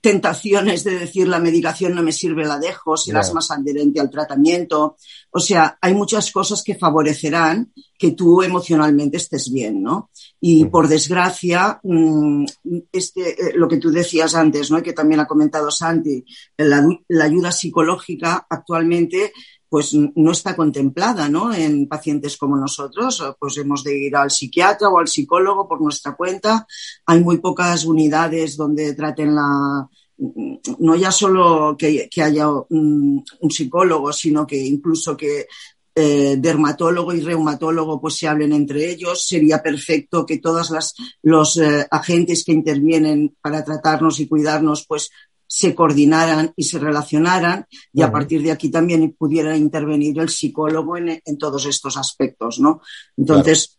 tentaciones 0.00 0.84
de 0.84 1.00
decir 1.00 1.26
la 1.26 1.40
medicación 1.40 1.94
no 1.94 2.02
me 2.02 2.12
sirve, 2.12 2.44
la 2.44 2.58
dejo, 2.58 2.96
serás 2.96 3.34
más 3.34 3.50
adherente 3.50 4.00
al 4.00 4.10
tratamiento. 4.10 4.96
O 5.30 5.40
sea, 5.40 5.76
hay 5.80 5.94
muchas 5.94 6.30
cosas 6.30 6.62
que 6.62 6.76
favorecerán 6.76 7.72
que 7.98 8.12
tú 8.12 8.42
emocionalmente 8.42 9.16
estés 9.16 9.52
bien, 9.52 9.82
¿no? 9.82 10.10
Y 10.40 10.66
por 10.66 10.86
desgracia, 10.86 11.80
mm, 11.82 12.44
este, 12.92 13.30
eh, 13.30 13.52
lo 13.56 13.66
que 13.66 13.78
tú 13.78 13.90
decías 13.90 14.36
antes, 14.36 14.70
¿no? 14.70 14.78
Y 14.78 14.82
que 14.82 14.92
también 14.92 15.20
ha 15.20 15.26
comentado 15.26 15.68
Santi, 15.72 16.24
la 16.56 17.24
ayuda 17.24 17.50
psicológica 17.50 18.46
actualmente 18.48 19.32
pues 19.68 19.92
no 19.94 20.32
está 20.32 20.56
contemplada 20.56 21.28
¿no? 21.28 21.52
en 21.52 21.86
pacientes 21.86 22.36
como 22.36 22.56
nosotros. 22.56 23.22
Pues 23.38 23.56
hemos 23.58 23.84
de 23.84 23.98
ir 23.98 24.16
al 24.16 24.30
psiquiatra 24.30 24.88
o 24.88 24.98
al 24.98 25.08
psicólogo 25.08 25.68
por 25.68 25.80
nuestra 25.80 26.14
cuenta. 26.14 26.66
Hay 27.06 27.22
muy 27.22 27.38
pocas 27.38 27.84
unidades 27.84 28.56
donde 28.56 28.94
traten 28.94 29.34
la, 29.34 29.88
no 30.78 30.96
ya 30.96 31.12
solo 31.12 31.76
que, 31.78 32.08
haya 32.22 32.48
un, 32.50 33.24
psicólogo, 33.48 34.12
sino 34.12 34.46
que 34.46 34.56
incluso 34.56 35.16
que 35.16 35.46
eh, 35.94 36.36
dermatólogo 36.38 37.12
y 37.12 37.20
reumatólogo 37.20 38.00
pues 38.00 38.16
se 38.16 38.28
hablen 38.28 38.52
entre 38.52 38.90
ellos. 38.90 39.26
Sería 39.26 39.62
perfecto 39.62 40.26
que 40.26 40.38
todos 40.38 40.72
los 41.22 41.56
eh, 41.58 41.86
agentes 41.90 42.44
que 42.44 42.52
intervienen 42.52 43.36
para 43.40 43.64
tratarnos 43.64 44.18
y 44.20 44.28
cuidarnos 44.28 44.86
pues 44.86 45.10
se 45.48 45.74
coordinaran 45.74 46.52
y 46.54 46.64
se 46.64 46.78
relacionaran 46.78 47.66
y 47.92 48.02
a 48.02 48.12
partir 48.12 48.42
de 48.42 48.52
aquí 48.52 48.70
también 48.70 49.16
pudiera 49.18 49.56
intervenir 49.56 50.20
el 50.20 50.28
psicólogo 50.28 50.98
en, 50.98 51.38
todos 51.38 51.64
estos 51.64 51.96
aspectos, 51.96 52.60
¿no? 52.60 52.82
Entonces, 53.16 53.78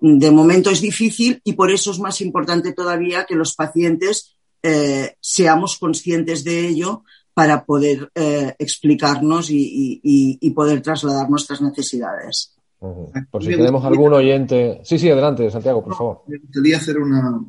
de 0.00 0.30
momento 0.32 0.70
es 0.70 0.80
difícil 0.80 1.40
y 1.44 1.52
por 1.52 1.70
eso 1.70 1.92
es 1.92 2.00
más 2.00 2.20
importante 2.20 2.72
todavía 2.72 3.24
que 3.26 3.36
los 3.36 3.54
pacientes 3.54 4.36
eh, 4.62 5.14
seamos 5.20 5.78
conscientes 5.78 6.42
de 6.42 6.66
ello 6.66 7.04
para 7.32 7.64
poder 7.64 8.10
eh, 8.14 8.54
explicarnos 8.58 9.48
y, 9.50 10.52
poder 10.54 10.82
trasladar 10.82 11.30
nuestras 11.30 11.62
necesidades. 11.62 12.54
Por 13.30 13.42
si 13.42 13.50
tenemos 13.50 13.84
algún 13.84 14.12
oyente. 14.12 14.80
Sí, 14.84 14.98
sí, 14.98 15.08
adelante, 15.10 15.50
Santiago, 15.50 15.82
por 15.82 15.94
favor. 15.94 16.22
Me 16.26 16.38
gustaría 16.38 16.76
hacer 16.76 16.98
una, 16.98 17.40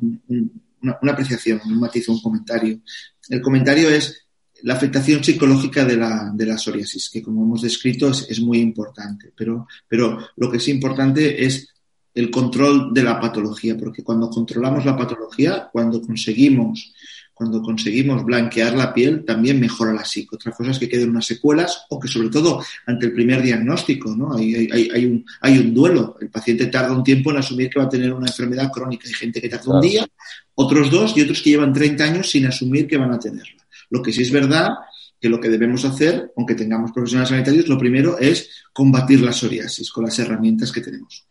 una, 1.00 1.12
apreciación, 1.12 1.60
un 1.64 1.80
matiz, 1.80 2.08
un 2.08 2.20
comentario. 2.20 2.80
El 3.28 3.40
comentario 3.40 3.88
es 3.90 4.26
la 4.62 4.74
afectación 4.74 5.22
psicológica 5.22 5.84
de 5.84 5.96
la, 5.96 6.32
de 6.34 6.46
la 6.46 6.58
psoriasis, 6.58 7.10
que 7.10 7.22
como 7.22 7.44
hemos 7.44 7.62
descrito 7.62 8.10
es, 8.10 8.40
muy 8.40 8.58
importante, 8.58 9.32
pero, 9.36 9.66
pero 9.86 10.18
lo 10.36 10.50
que 10.50 10.56
es 10.56 10.68
importante 10.68 11.44
es 11.44 11.68
el 12.14 12.30
control 12.30 12.94
de 12.94 13.02
la 13.02 13.20
patología, 13.20 13.76
porque 13.76 14.02
cuando 14.02 14.30
controlamos 14.30 14.84
la 14.86 14.96
patología, 14.96 15.68
cuando 15.70 16.00
conseguimos 16.00 16.94
cuando 17.36 17.60
conseguimos 17.60 18.24
blanquear 18.24 18.74
la 18.74 18.94
piel, 18.94 19.22
también 19.22 19.60
mejora 19.60 19.92
la 19.92 20.06
psico. 20.06 20.36
Otra 20.36 20.52
cosa 20.52 20.70
es 20.70 20.78
que 20.78 20.88
queden 20.88 21.10
unas 21.10 21.26
secuelas 21.26 21.84
o 21.90 22.00
que, 22.00 22.08
sobre 22.08 22.30
todo, 22.30 22.64
ante 22.86 23.04
el 23.04 23.12
primer 23.12 23.42
diagnóstico, 23.42 24.16
¿no? 24.16 24.34
Hay, 24.34 24.54
hay, 24.54 24.88
hay, 24.90 25.04
un, 25.04 25.22
hay 25.42 25.58
un 25.58 25.74
duelo. 25.74 26.16
El 26.18 26.30
paciente 26.30 26.68
tarda 26.68 26.96
un 26.96 27.04
tiempo 27.04 27.30
en 27.30 27.36
asumir 27.36 27.68
que 27.68 27.78
va 27.78 27.84
a 27.84 27.90
tener 27.90 28.10
una 28.10 28.28
enfermedad 28.28 28.72
crónica. 28.72 29.06
Hay 29.06 29.12
gente 29.12 29.42
que 29.42 29.50
tarda 29.50 29.74
un 29.74 29.82
día, 29.82 30.06
otros 30.54 30.90
dos 30.90 31.14
y 31.14 31.20
otros 31.20 31.42
que 31.42 31.50
llevan 31.50 31.74
30 31.74 32.04
años 32.04 32.30
sin 32.30 32.46
asumir 32.46 32.86
que 32.86 32.96
van 32.96 33.12
a 33.12 33.18
tenerla. 33.18 33.66
Lo 33.90 34.00
que 34.00 34.14
sí 34.14 34.22
es 34.22 34.32
verdad 34.32 34.70
que 35.20 35.28
lo 35.28 35.38
que 35.38 35.50
debemos 35.50 35.84
hacer, 35.84 36.32
aunque 36.38 36.54
tengamos 36.54 36.92
profesionales 36.92 37.28
sanitarios, 37.28 37.68
lo 37.68 37.76
primero 37.76 38.18
es 38.18 38.48
combatir 38.72 39.20
la 39.20 39.34
psoriasis 39.34 39.90
con 39.90 40.06
las 40.06 40.18
herramientas 40.18 40.72
que 40.72 40.80
tenemos. 40.80 41.26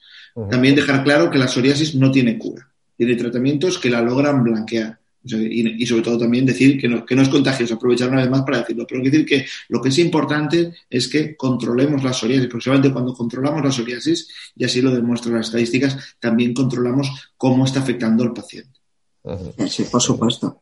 También 0.51 0.75
dejar 0.75 1.03
claro 1.03 1.31
que 1.31 1.39
la 1.39 1.47
psoriasis 1.47 1.95
no 1.95 2.11
tiene 2.11 2.37
cura. 2.37 2.69
Tiene 2.95 3.15
tratamientos 3.15 3.79
que 3.79 3.89
la 3.89 4.01
logran 4.03 4.43
blanquear 4.43 4.99
y, 5.25 5.85
sobre 5.85 6.03
todo 6.03 6.19
también 6.19 6.45
decir 6.45 6.79
que 6.79 6.87
no, 6.87 7.05
que 7.05 7.15
no 7.15 7.23
es 7.23 7.29
contagioso, 7.29 7.75
aprovechar 7.75 8.09
una 8.09 8.21
vez 8.21 8.29
más 8.29 8.43
para 8.43 8.59
decirlo, 8.59 8.85
pero 8.87 9.03
decir 9.03 9.25
que 9.25 9.45
lo 9.69 9.81
que 9.81 9.89
es 9.89 9.97
importante 9.99 10.73
es 10.89 11.07
que 11.07 11.35
controlemos 11.35 12.03
la 12.03 12.13
psoriasis, 12.13 12.47
porque 12.49 12.91
cuando 12.91 13.13
controlamos 13.13 13.63
la 13.63 13.71
psoriasis, 13.71 14.27
y 14.55 14.63
así 14.63 14.81
lo 14.81 14.91
demuestran 14.91 15.35
las 15.35 15.47
estadísticas, 15.47 16.15
también 16.19 16.53
controlamos 16.53 17.31
cómo 17.37 17.65
está 17.65 17.79
afectando 17.79 18.23
al 18.23 18.33
paciente. 18.33 18.79
Sí, 19.67 19.83
por 19.91 20.01
supuesto. 20.01 20.61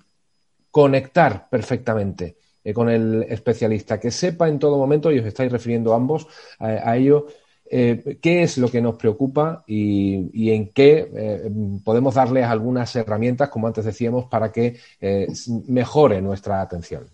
conectar 0.71 1.49
perfectamente 1.49 2.37
eh, 2.63 2.73
con 2.73 2.89
el 2.89 3.23
especialista, 3.29 3.99
que 3.99 4.11
sepa 4.11 4.47
en 4.47 4.59
todo 4.59 4.77
momento, 4.77 5.11
y 5.11 5.19
os 5.19 5.25
estáis 5.25 5.51
refiriendo 5.51 5.93
ambos 5.93 6.27
a 6.59 6.95
ello, 6.95 7.27
eh, 7.75 8.19
qué 8.21 8.43
es 8.43 8.59
lo 8.59 8.69
que 8.69 8.81
nos 8.81 8.97
preocupa 8.97 9.63
y, 9.65 10.51
en 10.51 10.69
qué 10.69 11.09
eh, 11.11 11.51
podemos 11.83 12.13
darles 12.13 12.45
algunas 12.45 12.95
herramientas, 12.95 13.49
como 13.49 13.65
antes 13.65 13.83
decíamos, 13.83 14.25
para 14.25 14.51
que 14.51 14.77
eh, 15.01 15.27
mejore 15.67 16.21
nuestra 16.21 16.61
atención. 16.61 17.05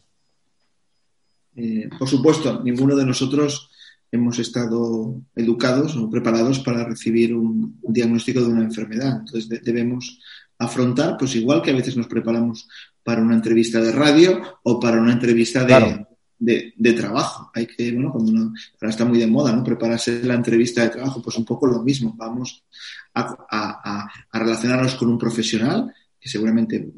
por 1.97 2.09
supuesto, 2.09 2.61
ninguno 2.61 2.97
de 2.97 3.05
nosotros 3.05 3.71
hemos 4.11 4.37
estado 4.37 5.15
educados 5.33 5.95
o 5.95 6.09
preparados 6.09 6.59
para 6.59 6.83
recibir 6.83 7.33
un, 7.33 7.79
diagnóstico 7.81 8.41
de 8.41 8.47
una 8.47 8.63
enfermedad. 8.63 9.21
Entonces 9.21 9.63
debemos 9.63 10.19
afrontar, 10.57 11.15
pues 11.17 11.37
igual 11.37 11.61
que 11.61 11.71
a 11.71 11.75
veces 11.75 11.95
nos 11.95 12.07
preparamos 12.07 12.67
para 13.01 13.21
una 13.21 13.35
entrevista 13.35 13.79
de 13.79 13.93
radio 13.93 14.41
o 14.63 14.77
para 14.77 14.99
una 14.99 15.13
entrevista 15.13 15.63
de, 15.63 16.05
de, 16.39 16.93
trabajo. 16.93 17.51
Hay 17.53 17.67
que, 17.67 17.91
bueno, 17.91 18.11
cuando 18.11 18.31
uno, 18.31 18.53
ahora 18.81 18.89
está 18.89 19.05
muy 19.05 19.19
de 19.19 19.27
moda, 19.27 19.51
¿no? 19.51 19.63
Prepararse 19.63 20.23
la 20.23 20.33
entrevista 20.33 20.83
de 20.83 20.89
trabajo, 20.89 21.21
pues 21.21 21.37
un 21.37 21.45
poco 21.45 21.67
lo 21.67 21.83
mismo. 21.83 22.15
Vamos 22.17 22.63
a, 23.13 24.07
relacionarnos 24.31 24.95
con 24.95 25.09
un 25.09 25.17
profesional 25.17 25.93
que 26.19 26.27
seguramente 26.27 26.91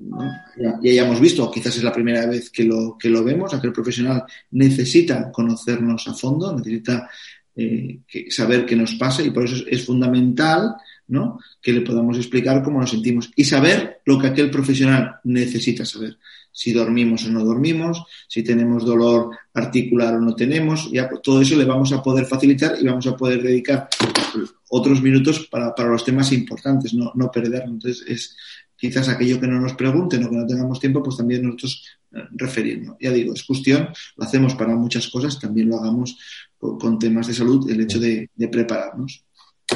ya, 0.58 0.80
hayamos 0.82 1.20
visto, 1.20 1.44
o 1.44 1.52
quizás 1.52 1.78
es 1.78 1.84
la 1.84 1.94
primera 1.94 2.26
vez 2.26 2.50
que 2.50 2.64
lo, 2.64 2.98
que 2.98 3.10
lo 3.10 3.24
vemos, 3.24 3.54
aquel 3.54 3.72
profesional 3.72 4.24
necesita 4.52 5.32
conocernos 5.32 6.08
a 6.08 6.14
fondo, 6.16 6.56
necesita 6.56 7.08
eh, 7.56 8.00
saber 8.30 8.66
qué 8.66 8.76
nos 8.76 8.96
pasa 8.96 9.22
y 9.22 9.30
por 9.30 9.46
eso 9.46 9.64
es 9.70 9.86
fundamental 9.86 10.76
¿no? 11.12 11.40
Que 11.62 11.74
le 11.74 11.82
podamos 11.82 12.18
explicar 12.18 12.64
cómo 12.64 12.80
nos 12.80 12.90
sentimos 12.90 13.32
y 13.36 13.44
saber 13.44 14.00
lo 14.06 14.18
que 14.18 14.28
aquel 14.28 14.50
profesional 14.50 15.18
necesita 15.26 15.84
saber. 15.84 16.18
Si 16.52 16.74
dormimos 16.74 17.26
o 17.26 17.30
no 17.30 17.44
dormimos, 17.44 18.04
si 18.28 18.44
tenemos 18.44 18.86
dolor 18.86 19.32
articular 19.54 20.16
o 20.16 20.20
no 20.20 20.36
tenemos, 20.36 20.92
ya 20.92 21.10
todo 21.24 21.42
eso 21.42 21.56
le 21.56 21.66
vamos 21.66 21.92
a 21.94 22.04
poder 22.04 22.26
facilitar 22.26 22.76
y 22.80 22.86
vamos 22.86 23.08
a 23.08 23.16
poder 23.16 23.42
dedicar 23.42 23.88
otros 24.70 25.02
minutos 25.02 25.48
para, 25.50 25.74
los 25.88 26.04
temas 26.04 26.32
importantes, 26.32 26.94
no, 26.94 27.12
no 27.16 27.32
perder. 27.32 27.64
Entonces, 27.64 28.04
es 28.08 28.38
quizás 28.76 29.10
aquello 29.10 29.40
que 29.40 29.48
no 29.48 29.60
nos 29.62 29.74
pregunten 29.74 30.24
o 30.24 30.30
que 30.30 30.36
no 30.36 30.46
tengamos 30.46 30.80
tiempo, 30.80 31.04
pues 31.04 31.18
también 31.18 31.44
nosotros 31.44 31.86
eh, 32.12 32.24
referiendo. 32.32 32.98
Ya 33.00 33.12
digo, 33.12 33.34
es 33.34 33.44
cuestión, 33.44 33.90
lo 34.18 34.24
hacemos 34.24 34.56
para 34.56 34.76
muchas 34.76 35.08
cosas, 35.08 35.40
también 35.40 35.70
lo 35.70 35.78
hagamos 35.78 36.18
con, 36.58 37.00
temas 37.00 37.28
de 37.28 37.34
salud, 37.34 37.70
el 37.70 37.82
hecho 37.82 38.00
de 38.00 38.30
prepararnos. 38.52 39.24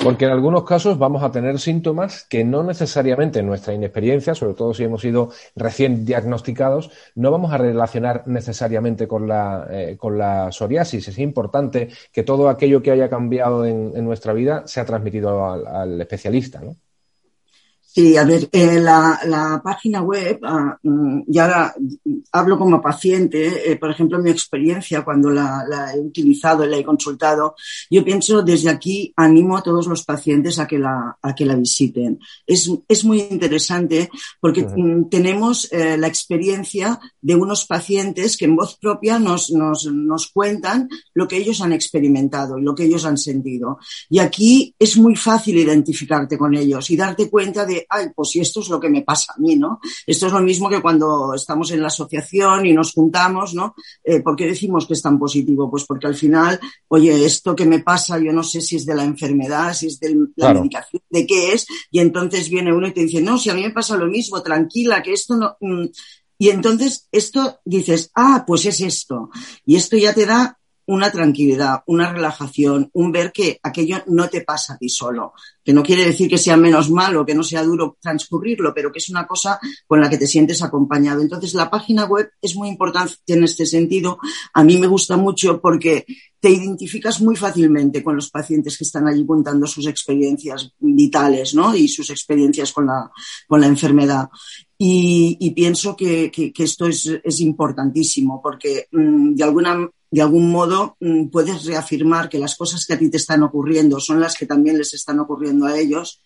Porque 0.06 0.26
en 0.26 0.32
algunos 0.32 0.66
casos 0.66 1.00
vamos 1.00 1.24
a 1.24 1.32
tener 1.32 1.58
síntomas 1.60 2.26
que 2.30 2.44
no 2.44 2.62
necesariamente 2.62 3.40
en 3.40 3.48
nuestra 3.48 3.74
inexperiencia, 3.74 4.36
sobre 4.36 4.54
todo 4.54 4.72
si 4.72 4.84
hemos 4.84 5.02
sido 5.02 5.32
recién 5.56 6.06
diagnosticados, 6.06 6.92
no 7.16 7.32
vamos 7.32 7.52
a 7.52 7.58
relacionar 7.58 8.22
necesariamente 8.28 9.08
con 9.08 9.28
la, 9.28 9.66
eh, 9.72 9.98
con 9.98 10.20
la 10.20 10.52
psoriasis. 10.52 11.08
Es 11.08 11.18
importante 11.18 11.90
que 12.12 12.22
todo 12.22 12.50
aquello 12.50 12.84
que 12.84 12.92
haya 12.92 13.10
cambiado 13.10 13.66
en, 13.66 14.06
nuestra 14.06 14.34
vida 14.34 14.68
sea 14.68 14.86
transmitido 14.86 15.44
al, 15.44 15.66
al 15.66 16.00
especialista. 16.00 16.62
¿no? 16.62 16.76
Sí, 17.96 18.18
a 18.18 18.26
ver, 18.26 18.50
eh, 18.52 18.82
la, 18.82 19.62
página 19.64 20.02
web, 20.02 20.40
ah, 20.44 20.78
mm, 20.84 21.22
ya 21.28 21.74
hablo 22.34 22.58
como 22.58 22.82
paciente, 22.82 23.72
eh, 23.72 23.78
por 23.78 23.90
ejemplo, 23.90 24.20
mi 24.20 24.32
experiencia 24.32 25.06
cuando 25.06 25.30
la, 25.30 25.64
he 25.96 26.00
utilizado 26.02 26.66
y 26.66 26.70
la 26.70 26.76
he 26.76 26.84
consultado, 26.84 27.56
yo 27.90 28.04
pienso 28.04 28.42
desde 28.42 28.70
aquí 28.70 29.14
animo 29.16 29.56
a 29.56 29.64
todos 29.64 29.88
los 29.88 30.04
pacientes 30.04 30.60
a 30.60 30.68
que 30.68 30.78
la, 30.78 31.18
a 31.22 31.34
que 31.34 31.46
la 31.46 31.56
visiten. 31.56 32.20
Es, 32.46 32.70
es 32.86 33.06
muy 33.06 33.22
interesante 33.22 34.10
porque 34.42 34.64
mm, 34.64 35.08
tenemos 35.08 35.72
eh, 35.72 35.98
la 35.98 36.08
experiencia 36.08 37.00
de 37.22 37.36
unos 37.36 37.64
pacientes 37.66 38.36
que 38.36 38.44
en 38.44 38.58
voz 38.58 38.76
propia 38.76 39.20
nos, 39.20 39.52
nos, 39.52 39.86
nos 39.86 40.28
cuentan 40.34 40.90
lo 41.14 41.30
que 41.30 41.38
ellos 41.38 41.62
han 41.62 41.72
experimentado 41.72 42.58
y 42.58 42.64
lo 42.64 42.76
que 42.76 42.84
ellos 42.84 43.06
han 43.06 43.18
sentido. 43.18 43.80
Y 44.10 44.20
aquí 44.20 44.76
es 44.78 44.98
muy 44.98 45.16
fácil 45.16 45.58
identificarte 45.58 46.38
con 46.38 46.54
ellos 46.56 46.90
y 46.92 46.98
darte 46.98 47.30
cuenta 47.30 47.66
de 47.66 47.85
ay, 47.90 48.08
pues 48.16 48.30
si 48.30 48.40
esto 48.40 48.60
es 48.60 48.70
lo 48.70 48.80
que 48.80 48.90
me 48.90 49.02
pasa 49.02 49.34
a 49.36 49.40
mí, 49.40 49.56
¿no? 49.56 49.80
Esto 50.06 50.28
es 50.28 50.34
lo 50.34 50.42
mismo 50.42 50.70
que 50.70 50.82
cuando 50.82 51.34
estamos 51.34 51.72
en 51.72 51.82
la 51.82 51.88
asociación 51.88 52.66
y 52.66 52.74
nos 52.74 52.94
juntamos, 52.94 53.54
¿no? 53.54 53.76
Eh, 54.04 54.22
¿Por 54.22 54.36
qué 54.36 54.48
decimos 54.48 54.86
que 54.86 54.94
es 54.94 55.02
tan 55.02 55.20
positivo? 55.20 55.70
Pues 55.70 55.86
porque 55.86 56.08
al 56.08 56.16
final, 56.16 56.60
oye, 56.88 57.26
esto 57.26 57.56
que 57.56 57.66
me 57.66 57.80
pasa, 57.80 58.20
yo 58.20 58.32
no 58.32 58.44
sé 58.44 58.62
si 58.62 58.78
es 58.78 58.86
de 58.86 58.96
la 58.96 59.04
enfermedad, 59.04 59.74
si 59.74 59.88
es 59.88 60.00
de 60.00 60.16
la 60.36 60.54
medicación, 60.54 61.02
de 61.10 61.26
qué 61.26 61.54
es, 61.54 61.66
y 61.92 62.00
entonces 62.00 62.50
viene 62.50 62.74
uno 62.74 62.88
y 62.88 62.94
te 62.94 63.02
dice, 63.02 63.22
no, 63.22 63.38
si 63.38 63.50
a 63.50 63.54
mí 63.54 63.62
me 63.62 63.72
pasa 63.72 63.98
lo 63.98 64.08
mismo, 64.08 64.42
tranquila, 64.42 65.02
que 65.02 65.14
esto 65.14 65.36
no... 65.36 65.58
Mm". 65.60 65.86
y 66.38 66.50
entonces 66.50 67.08
esto 67.12 67.60
dices, 67.64 68.12
ah, 68.16 68.44
pues 68.46 68.66
es 68.66 68.82
esto. 68.82 69.30
Y 69.66 69.76
esto 69.76 69.98
ya 69.98 70.14
te 70.14 70.26
da 70.26 70.58
una 70.88 71.12
tranquilidad, 71.12 71.84
una 71.88 72.12
relajación, 72.12 72.90
un 72.94 73.12
ver 73.12 73.32
que 73.32 73.60
aquello 73.64 74.04
no 74.08 74.30
te 74.30 74.42
pasa 74.42 74.74
a 74.74 74.78
ti 74.78 74.90
solo, 74.90 75.34
que 75.64 75.74
no 75.74 75.82
quiere 75.82 76.06
decir 76.06 76.30
que 76.30 76.38
sea 76.38 76.58
menos 76.58 76.92
malo, 76.92 77.26
que 77.26 77.34
no 77.34 77.44
sea 77.44 77.64
duro 77.64 77.98
transcurrirlo, 78.00 78.74
pero 78.74 78.92
que 78.92 79.00
es 79.00 79.10
una 79.10 79.26
cosa 79.26 79.60
con 79.88 80.00
la 80.00 80.10
que 80.10 80.18
te 80.18 80.28
sientes 80.28 80.62
acompañado. 80.62 81.22
Entonces, 81.22 81.54
la 81.54 81.70
página 81.70 82.06
web 82.06 82.30
es 82.42 82.56
muy 82.56 82.70
importante 82.70 83.16
en 83.28 83.44
este 83.44 83.66
sentido. 83.66 84.20
A 84.54 84.64
mí 84.64 84.78
me 84.78 84.88
gusta 84.88 85.18
mucho 85.18 85.60
porque 85.60 86.06
te 86.40 86.52
identificas 86.52 87.22
muy 87.22 87.36
fácilmente 87.36 88.04
con 88.04 88.16
los 88.16 88.30
pacientes 88.30 88.78
que 88.78 88.84
están 88.84 89.08
allí 89.08 89.26
contando 89.26 89.66
sus 89.66 89.88
experiencias 89.88 90.72
vitales, 90.78 91.56
¿no? 91.56 91.76
Y 91.76 91.88
sus 91.88 92.12
experiencias 92.12 92.72
con 92.72 92.86
la, 92.86 93.10
con 93.48 93.60
la 93.60 93.66
enfermedad. 93.66 94.30
Y, 94.78 95.52
pienso 95.56 95.96
que, 95.96 96.32
esto 96.58 96.86
es, 96.86 97.10
es, 97.24 97.40
importantísimo 97.40 98.42
porque 98.44 98.88
mm, 98.92 99.34
de 99.34 99.44
alguna 99.44 99.90
de 100.12 100.22
algún 100.22 100.50
modo 100.50 100.98
mm, 101.00 101.28
puedes 101.28 101.66
reafirmar 101.66 102.30
que 102.30 102.40
las 102.40 102.56
cosas 102.56 102.86
que 102.86 102.94
a 102.94 103.00
ti 103.00 103.10
te 103.10 103.18
están 103.18 103.44
ocurriendo 103.44 104.00
son 104.00 104.20
las 104.20 104.36
que 104.36 104.46
también 104.46 104.78
les 104.78 104.94
están 104.94 105.20
ocurriendo 105.20 105.66
a 105.66 105.78
ellos. 105.78 106.22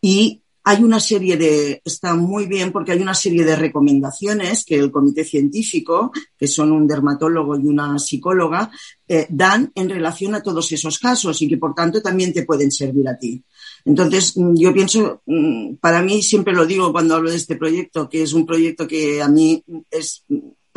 Y 0.00 0.42
hay 0.68 0.82
una 0.82 0.98
serie 0.98 1.36
de, 1.36 1.80
está 1.84 2.16
muy 2.16 2.46
bien 2.46 2.72
porque 2.72 2.90
hay 2.90 3.00
una 3.00 3.14
serie 3.14 3.44
de 3.44 3.54
recomendaciones 3.54 4.64
que 4.64 4.74
el 4.74 4.90
comité 4.90 5.22
científico, 5.22 6.10
que 6.36 6.48
son 6.48 6.72
un 6.72 6.88
dermatólogo 6.88 7.56
y 7.56 7.66
una 7.68 7.96
psicóloga, 8.00 8.72
eh, 9.06 9.28
dan 9.30 9.70
en 9.76 9.88
relación 9.88 10.34
a 10.34 10.42
todos 10.42 10.72
esos 10.72 10.98
casos 10.98 11.40
y 11.40 11.46
que 11.46 11.56
por 11.56 11.72
tanto 11.72 12.02
también 12.02 12.32
te 12.32 12.42
pueden 12.42 12.72
servir 12.72 13.08
a 13.08 13.16
ti. 13.16 13.44
Entonces, 13.84 14.36
mm, 14.36 14.54
yo 14.56 14.74
pienso, 14.74 15.22
mm, 15.24 15.76
para 15.76 16.02
mí 16.02 16.20
siempre 16.20 16.52
lo 16.52 16.66
digo 16.66 16.90
cuando 16.90 17.14
hablo 17.14 17.30
de 17.30 17.36
este 17.36 17.54
proyecto, 17.54 18.08
que 18.08 18.22
es 18.22 18.32
un 18.32 18.44
proyecto 18.44 18.88
que 18.88 19.22
a 19.22 19.28
mí 19.28 19.62
es 19.88 20.24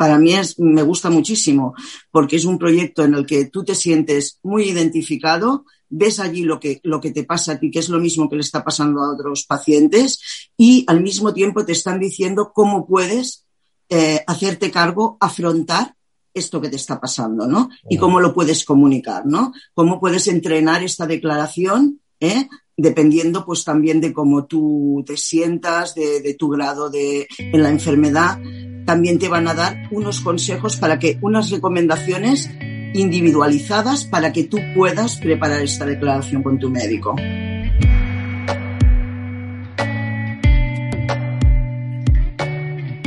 para 0.00 0.18
mí 0.18 0.32
es, 0.32 0.58
me 0.58 0.82
gusta 0.82 1.10
muchísimo 1.10 1.74
porque 2.10 2.36
es 2.36 2.46
un 2.46 2.56
proyecto 2.56 3.04
en 3.04 3.12
el 3.12 3.26
que 3.26 3.50
tú 3.50 3.64
te 3.64 3.74
sientes 3.74 4.38
muy 4.42 4.70
identificado, 4.70 5.66
ves 5.90 6.20
allí 6.20 6.42
lo 6.42 6.58
que, 6.58 6.80
lo 6.84 7.02
que 7.02 7.10
te 7.10 7.24
pasa 7.24 7.52
a 7.52 7.58
ti, 7.60 7.70
que 7.70 7.80
es 7.80 7.90
lo 7.90 8.00
mismo 8.00 8.26
que 8.26 8.36
le 8.36 8.40
está 8.40 8.64
pasando 8.64 9.02
a 9.02 9.12
otros 9.12 9.44
pacientes 9.44 10.18
y 10.56 10.86
al 10.88 11.02
mismo 11.02 11.34
tiempo 11.34 11.66
te 11.66 11.72
están 11.72 12.00
diciendo 12.00 12.50
cómo 12.54 12.86
puedes 12.86 13.44
eh, 13.90 14.24
hacerte 14.26 14.70
cargo, 14.70 15.18
afrontar 15.20 15.94
esto 16.32 16.62
que 16.62 16.70
te 16.70 16.76
está 16.76 16.98
pasando, 16.98 17.46
¿no? 17.46 17.68
Y 17.90 17.98
cómo 17.98 18.20
lo 18.20 18.32
puedes 18.32 18.64
comunicar, 18.64 19.26
¿no? 19.26 19.52
Cómo 19.74 20.00
puedes 20.00 20.28
entrenar 20.28 20.82
esta 20.82 21.06
declaración, 21.06 22.00
¿eh? 22.20 22.48
dependiendo 22.74 23.44
pues 23.44 23.64
también 23.64 24.00
de 24.00 24.14
cómo 24.14 24.46
tú 24.46 25.04
te 25.06 25.18
sientas, 25.18 25.94
de, 25.94 26.22
de 26.22 26.32
tu 26.32 26.48
grado 26.48 26.88
de, 26.88 27.28
en 27.36 27.62
la 27.62 27.68
enfermedad 27.68 28.38
también 28.84 29.18
te 29.18 29.28
van 29.28 29.48
a 29.48 29.54
dar 29.54 29.88
unos 29.90 30.20
consejos 30.20 30.76
para 30.76 30.98
que, 30.98 31.18
unas 31.20 31.50
recomendaciones 31.50 32.50
individualizadas 32.94 34.04
para 34.04 34.32
que 34.32 34.44
tú 34.44 34.58
puedas 34.74 35.16
preparar 35.16 35.62
esta 35.62 35.86
declaración 35.86 36.42
con 36.42 36.58
tu 36.58 36.70
médico. 36.70 37.14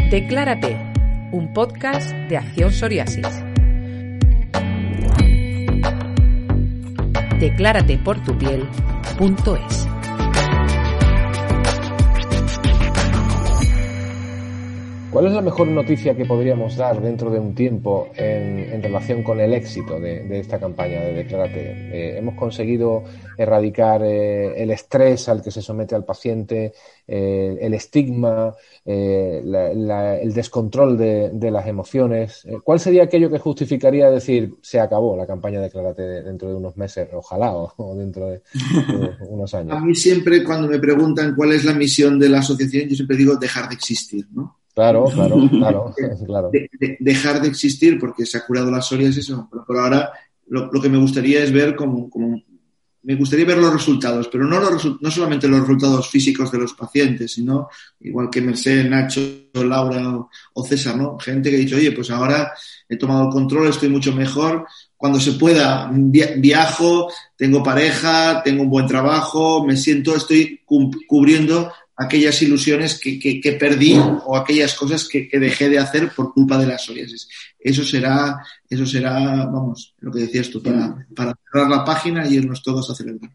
Declárate, 0.10 0.78
un 1.32 1.52
podcast 1.54 2.12
de 2.30 2.38
Acción 2.38 2.72
Psoriasis. 2.72 3.28
Declárate 7.40 7.98
por 7.98 8.24
tu. 8.24 8.34
¿Cuál 15.14 15.28
es 15.28 15.34
la 15.34 15.44
mejor 15.44 15.68
noticia 15.68 16.18
que 16.18 16.26
podríamos 16.26 16.76
dar 16.76 17.00
dentro 17.00 17.30
de 17.30 17.38
un 17.38 17.54
tiempo 17.54 18.10
en, 18.16 18.82
relación 18.82 19.22
con 19.22 19.40
el 19.40 19.54
éxito 19.54 20.00
de, 20.00 20.40
esta 20.40 20.60
campaña 20.60 21.02
de 21.02 21.14
Declárate? 21.14 21.60
Eh, 21.62 22.18
hemos 22.18 22.34
conseguido 22.34 23.04
erradicar 23.38 24.02
eh, 24.04 24.60
el 24.64 24.72
estrés 24.72 25.30
al 25.30 25.44
que 25.44 25.52
se 25.52 25.62
somete 25.62 25.94
al 25.94 26.04
paciente, 26.04 26.74
eh, 27.08 27.60
el 27.62 27.76
estigma, 27.76 28.56
el 28.84 30.34
descontrol 30.34 30.98
de, 30.98 31.52
las 31.52 31.68
emociones. 31.68 32.48
¿Cuál 32.64 32.80
sería 32.80 33.04
aquello 33.04 33.30
que 33.30 33.38
justificaría 33.38 34.10
decir 34.10 34.56
se 34.64 34.80
acabó 34.80 35.16
la 35.16 35.28
campaña 35.28 35.60
de 35.60 35.66
Declárate 35.66 36.24
dentro 36.24 36.50
de 36.50 36.56
unos 36.56 36.76
meses, 36.76 37.08
ojalá, 37.14 37.54
o, 37.54 37.96
dentro 37.96 38.30
de, 38.30 38.42
unos 39.30 39.54
años? 39.54 39.78
A 39.78 39.80
mí 39.80 39.94
siempre 39.94 40.44
cuando 40.44 40.68
me 40.68 40.80
preguntan 40.80 41.36
cuál 41.36 41.52
es 41.52 41.66
la 41.66 41.74
misión 41.74 42.18
de 42.18 42.30
la 42.30 42.40
asociación, 42.40 42.90
yo 42.90 42.96
siempre 42.96 43.16
digo 43.16 43.36
dejar 43.36 43.70
de 43.70 43.76
existir, 43.76 44.26
¿no? 44.34 44.63
Claro, 44.76 45.06
claro, 45.06 45.36
claro. 45.52 45.94
claro. 46.26 46.52
dejar 47.00 47.42
de 47.42 47.48
existir 47.48 48.00
porque 48.00 48.26
se 48.26 48.40
ha 48.40 48.46
curado 48.46 48.72
la 48.72 48.82
psoriasis, 48.82 49.20
eso. 49.20 49.48
Pero, 49.68 49.80
ahora 49.80 50.12
lo, 50.48 50.82
que 50.82 50.90
me 50.90 50.98
gustaría 50.98 51.44
es 51.44 51.52
ver 51.52 51.76
como, 51.76 52.10
me 53.04 53.16
gustaría 53.16 53.46
ver 53.46 53.58
los 53.58 53.74
resultados, 53.74 54.30
pero 54.30 54.46
no, 54.46 54.60
los, 54.60 55.00
no 55.02 55.12
solamente 55.12 55.48
los 55.48 55.62
resultados 55.62 56.10
físicos 56.10 56.52
de 56.52 56.58
los 56.58 56.74
pacientes, 56.74 57.34
sino 57.34 57.68
igual 58.00 58.30
que 58.32 58.42
Mercedes, 58.42 58.90
Nacho, 58.90 59.22
Laura 59.54 60.28
o, 60.54 60.64
César, 60.66 60.98
¿no? 60.98 61.20
Gente 61.20 61.50
que 61.50 61.58
ha 61.58 61.60
dicho, 61.60 61.76
oye, 61.76 61.92
pues 61.92 62.10
ahora 62.10 62.54
he 62.88 62.98
tomado 62.98 63.28
el 63.28 63.30
control, 63.30 63.68
estoy 63.68 63.90
mucho 63.90 64.14
mejor, 64.14 64.66
cuando 64.96 65.20
se 65.20 65.34
pueda 65.34 65.92
viajo, 65.92 67.12
tengo 67.36 67.62
pareja, 67.62 68.42
tengo 68.44 68.64
un 68.64 68.70
buen 68.70 68.88
trabajo, 68.88 69.66
me 69.66 69.76
siento, 69.76 70.16
estoy 70.16 70.62
cubriendo 70.66 71.72
aquellas 71.96 72.42
ilusiones 72.42 73.00
que, 73.00 73.20
que, 73.20 73.52
perdí 73.54 73.96
o 73.98 74.36
aquellas 74.36 74.74
cosas 74.74 75.08
que, 75.08 75.28
que, 75.28 75.40
dejé 75.40 75.70
de 75.70 75.80
hacer 75.80 76.12
por 76.16 76.34
culpa 76.34 76.58
de 76.58 76.68
las 76.68 76.84
psoriasis. 76.84 77.28
Eso 77.60 77.84
será, 77.86 78.44
eso 78.70 78.86
será, 78.86 79.46
vamos, 79.46 79.94
lo 80.00 80.12
que 80.12 80.22
decías 80.22 80.50
tú, 80.50 80.62
para, 80.62 81.06
para 81.16 81.36
cerrar 81.52 81.70
la 81.70 81.86
página 81.86 82.28
y 82.28 82.36
irnos 82.36 82.64
todos 82.64 82.90
a 82.90 82.96
celebrar 82.96 83.32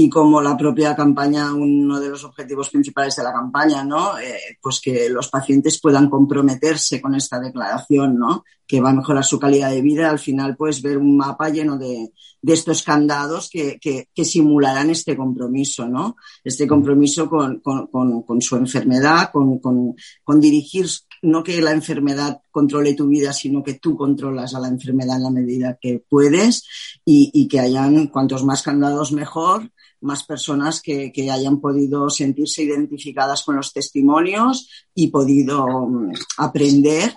y 0.00 0.08
como 0.08 0.40
la 0.40 0.56
propia 0.56 0.94
campaña, 0.94 1.52
uno 1.52 1.98
de 1.98 2.08
los 2.08 2.22
objetivos 2.22 2.70
principales 2.70 3.16
de 3.16 3.24
la 3.24 3.32
campaña, 3.32 3.82
¿no? 3.82 4.16
Eh, 4.16 4.56
pues 4.62 4.80
que 4.80 5.08
los 5.08 5.26
pacientes 5.26 5.80
puedan 5.80 6.08
comprometerse 6.08 7.00
con 7.00 7.16
esta 7.16 7.40
declaración, 7.40 8.16
¿no? 8.16 8.44
Que 8.64 8.80
va 8.80 8.90
a 8.90 8.94
mejorar 8.94 9.24
su 9.24 9.40
calidad 9.40 9.70
de 9.70 9.82
vida. 9.82 10.08
Al 10.08 10.20
final, 10.20 10.56
pues 10.56 10.82
ver 10.82 10.98
un 10.98 11.16
mapa 11.16 11.48
lleno 11.48 11.76
de, 11.76 12.12
de 12.40 12.52
estos 12.52 12.84
candados 12.84 13.50
que, 13.50 13.80
que, 13.80 14.08
que, 14.14 14.24
simularán 14.24 14.90
este 14.90 15.16
compromiso, 15.16 15.88
¿no? 15.88 16.14
Este 16.44 16.68
compromiso 16.68 17.28
con, 17.28 17.58
con, 17.58 17.88
con, 17.88 18.22
con 18.22 18.40
su 18.40 18.54
enfermedad, 18.54 19.30
con, 19.32 19.58
con 19.58 20.40
dirigir 20.40 20.86
no 21.22 21.42
que 21.42 21.60
la 21.60 21.72
enfermedad 21.72 22.42
controle 22.52 22.94
tu 22.94 23.08
vida, 23.08 23.32
sino 23.32 23.64
que 23.64 23.74
tú 23.74 23.96
controlas 23.96 24.54
a 24.54 24.60
la 24.60 24.68
enfermedad 24.68 25.16
en 25.16 25.24
la 25.24 25.30
medida 25.30 25.76
que 25.80 26.04
puedes 26.08 26.62
y, 27.04 27.32
y 27.34 27.48
que 27.48 27.58
hayan 27.58 28.06
cuantos 28.06 28.44
más 28.44 28.62
candados 28.62 29.10
mejor 29.10 29.68
más 30.00 30.24
personas 30.24 30.80
que, 30.80 31.12
que, 31.12 31.30
hayan 31.30 31.60
podido 31.60 32.08
sentirse 32.10 32.62
identificadas 32.62 33.42
con 33.42 33.56
los 33.56 33.72
testimonios 33.72 34.68
y 34.94 35.08
podido 35.08 35.64
um, 35.64 36.12
aprender 36.36 37.14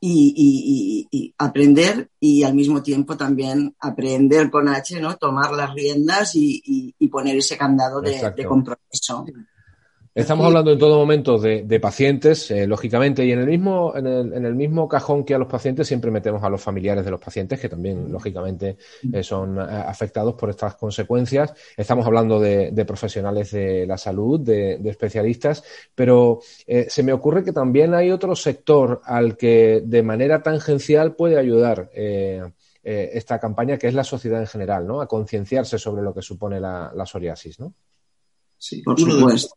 y, 0.00 0.34
y, 0.36 1.08
y, 1.10 1.34
aprender 1.38 2.10
y 2.18 2.42
al 2.42 2.54
mismo 2.54 2.82
tiempo 2.82 3.16
también 3.16 3.76
aprender 3.78 4.50
con 4.50 4.68
H, 4.68 5.00
¿no? 5.00 5.16
Tomar 5.16 5.52
las 5.52 5.72
riendas 5.74 6.32
y, 6.34 6.94
poner 7.10 7.36
ese 7.36 7.56
candado 7.56 8.00
de, 8.00 8.32
de 8.36 8.44
compromiso. 8.44 9.24
Estamos 10.14 10.44
hablando 10.44 10.72
en 10.72 10.78
todo 10.78 10.98
momento 10.98 11.38
de, 11.38 11.62
de 11.62 11.80
pacientes, 11.80 12.50
eh, 12.50 12.66
lógicamente, 12.66 13.24
y 13.24 13.32
en 13.32 13.38
el, 13.38 13.46
mismo, 13.46 13.94
en, 13.96 14.06
el, 14.06 14.32
en 14.34 14.44
el 14.44 14.54
mismo 14.54 14.86
cajón 14.86 15.24
que 15.24 15.34
a 15.34 15.38
los 15.38 15.48
pacientes 15.48 15.88
siempre 15.88 16.10
metemos 16.10 16.42
a 16.44 16.50
los 16.50 16.60
familiares 16.60 17.02
de 17.06 17.10
los 17.10 17.20
pacientes, 17.20 17.58
que 17.58 17.70
también, 17.70 18.12
lógicamente, 18.12 18.76
eh, 19.10 19.22
son 19.22 19.58
eh, 19.58 19.62
afectados 19.62 20.34
por 20.34 20.50
estas 20.50 20.74
consecuencias. 20.74 21.54
Estamos 21.76 22.04
hablando 22.06 22.38
de, 22.38 22.72
de 22.72 22.84
profesionales 22.84 23.52
de 23.52 23.86
la 23.86 23.96
salud, 23.96 24.38
de, 24.40 24.76
de 24.76 24.90
especialistas, 24.90 25.64
pero 25.94 26.40
eh, 26.66 26.86
se 26.90 27.02
me 27.02 27.14
ocurre 27.14 27.42
que 27.42 27.52
también 27.52 27.94
hay 27.94 28.10
otro 28.10 28.36
sector 28.36 29.00
al 29.04 29.38
que 29.38 29.82
de 29.82 30.02
manera 30.02 30.42
tangencial 30.42 31.14
puede 31.14 31.38
ayudar. 31.38 31.90
Eh, 31.94 32.42
esta 32.84 33.38
campaña, 33.38 33.78
que 33.78 33.86
es 33.86 33.94
la 33.94 34.02
sociedad 34.02 34.40
en 34.40 34.48
general, 34.48 34.84
¿no? 34.84 35.00
A 35.00 35.06
concienciarse 35.06 35.78
sobre 35.78 36.02
lo 36.02 36.12
que 36.12 36.20
supone 36.20 36.58
la, 36.58 36.90
la 36.92 37.06
psoriasis, 37.06 37.60
¿no? 37.60 37.72
Sí, 38.58 38.82
por 38.82 38.98
supuesto. 38.98 39.54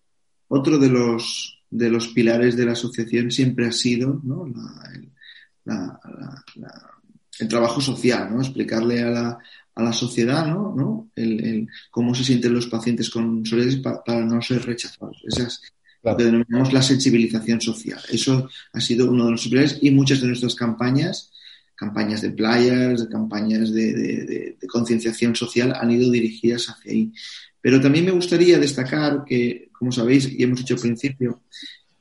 Otro 0.48 0.78
de 0.78 0.90
los, 0.90 1.60
de 1.70 1.90
los 1.90 2.10
pilares 2.10 2.56
de 2.56 2.66
la 2.66 2.74
asociación 2.74 3.32
siempre 3.32 3.68
ha 3.68 3.72
sido 3.72 4.22
¿no? 4.24 4.48
la, 5.66 6.00
la, 6.56 6.92
el 7.40 7.48
trabajo 7.48 7.82
social, 7.82 8.30
¿no? 8.32 8.42
explicarle 8.42 9.02
a 9.02 9.10
la, 9.10 9.40
a 9.76 9.84
la 9.84 9.94
sociedad 9.94 10.46
¿no? 10.48 10.74
¿no? 10.76 11.12
El, 11.16 11.44
el, 11.46 11.68
cómo 11.92 12.14
se 12.16 12.24
sienten 12.24 12.54
los 12.54 12.68
pacientes 12.68 13.10
con 13.10 13.46
psoriasis 13.46 13.78
para, 13.78 14.04
para 14.04 14.26
no 14.26 14.42
ser 14.42 14.66
rechazados. 14.66 15.22
Esa 15.28 15.48
es 15.48 15.62
claro. 16.02 16.14
lo 16.14 16.18
que 16.18 16.24
denominamos 16.26 16.74
la 16.74 16.82
sensibilización 16.82 17.60
social. 17.60 18.00
Eso 18.10 18.50
ha 18.74 18.82
sido 18.82 19.10
uno 19.10 19.26
de 19.26 19.32
los 19.32 19.48
pilares 19.48 19.80
y 19.82 19.92
muchas 19.92 20.22
de 20.22 20.28
nuestras 20.28 20.56
campañas, 20.56 21.32
campañas 21.76 22.22
de 22.22 22.32
playas, 22.32 23.08
campañas 23.12 23.74
de, 23.74 23.94
de, 23.94 24.26
de, 24.26 24.58
de 24.62 24.68
concienciación 24.68 25.36
social 25.36 25.74
han 25.76 25.92
ido 25.92 26.10
dirigidas 26.12 26.70
hacia 26.70 26.92
ahí. 26.92 27.12
Pero 27.60 27.82
también 27.82 28.06
me 28.06 28.12
gustaría 28.12 28.60
destacar 28.60 29.26
que, 29.26 29.70
como 29.86 29.92
sabéis 29.92 30.28
y 30.34 30.42
hemos 30.42 30.58
dicho 30.58 30.74
al 30.74 30.80
principio, 30.80 31.44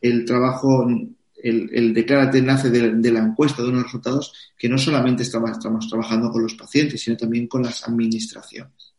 el 0.00 0.24
trabajo, 0.24 0.88
el, 0.88 1.68
el 1.70 1.92
declárate 1.92 2.38
enlace 2.38 2.70
de, 2.70 3.12
la 3.12 3.18
encuesta 3.18 3.62
de 3.62 3.68
unos 3.68 3.82
resultados, 3.82 4.32
que 4.56 4.70
no 4.70 4.78
solamente 4.78 5.22
estamos, 5.22 5.58
trabajando 5.90 6.30
con 6.30 6.42
los 6.42 6.54
pacientes, 6.54 7.02
sino 7.02 7.18
también 7.18 7.46
con 7.46 7.62
las 7.62 7.86
administraciones. 7.86 8.94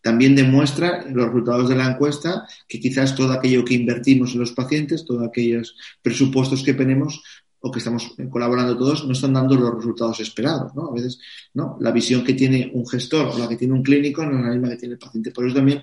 También 0.00 0.36
demuestra 0.36 1.04
los 1.10 1.26
resultados 1.26 1.68
de 1.68 1.74
la 1.74 1.90
encuesta 1.90 2.46
que 2.68 2.78
quizás 2.78 3.16
todo 3.16 3.32
aquello 3.32 3.64
que 3.64 3.74
invertimos 3.74 4.34
en 4.34 4.40
los 4.40 4.52
pacientes, 4.52 5.04
todos 5.04 5.26
aquellos 5.26 5.74
presupuestos 6.02 6.62
que 6.62 6.74
tenemos, 6.74 7.20
o 7.58 7.72
que 7.72 7.80
estamos 7.80 8.14
colaborando 8.30 8.78
todos 8.78 9.04
no 9.04 9.12
están 9.12 9.32
dando 9.32 9.56
los 9.56 9.74
resultados 9.74 10.20
esperados, 10.20 10.72
¿no? 10.76 10.86
A 10.86 10.92
veces, 10.92 11.18
¿no? 11.54 11.76
La 11.80 11.90
visión 11.90 12.22
que 12.22 12.34
tiene 12.34 12.70
un 12.72 12.86
gestor 12.86 13.26
o 13.34 13.38
la 13.38 13.48
que 13.48 13.56
tiene 13.56 13.74
un 13.74 13.82
clínico 13.82 14.24
no 14.24 14.38
es 14.38 14.44
la 14.44 14.52
misma 14.52 14.68
que 14.68 14.76
tiene 14.76 14.92
el 14.92 15.00
paciente. 15.00 15.32
Por 15.32 15.46
eso 15.46 15.56
también 15.56 15.82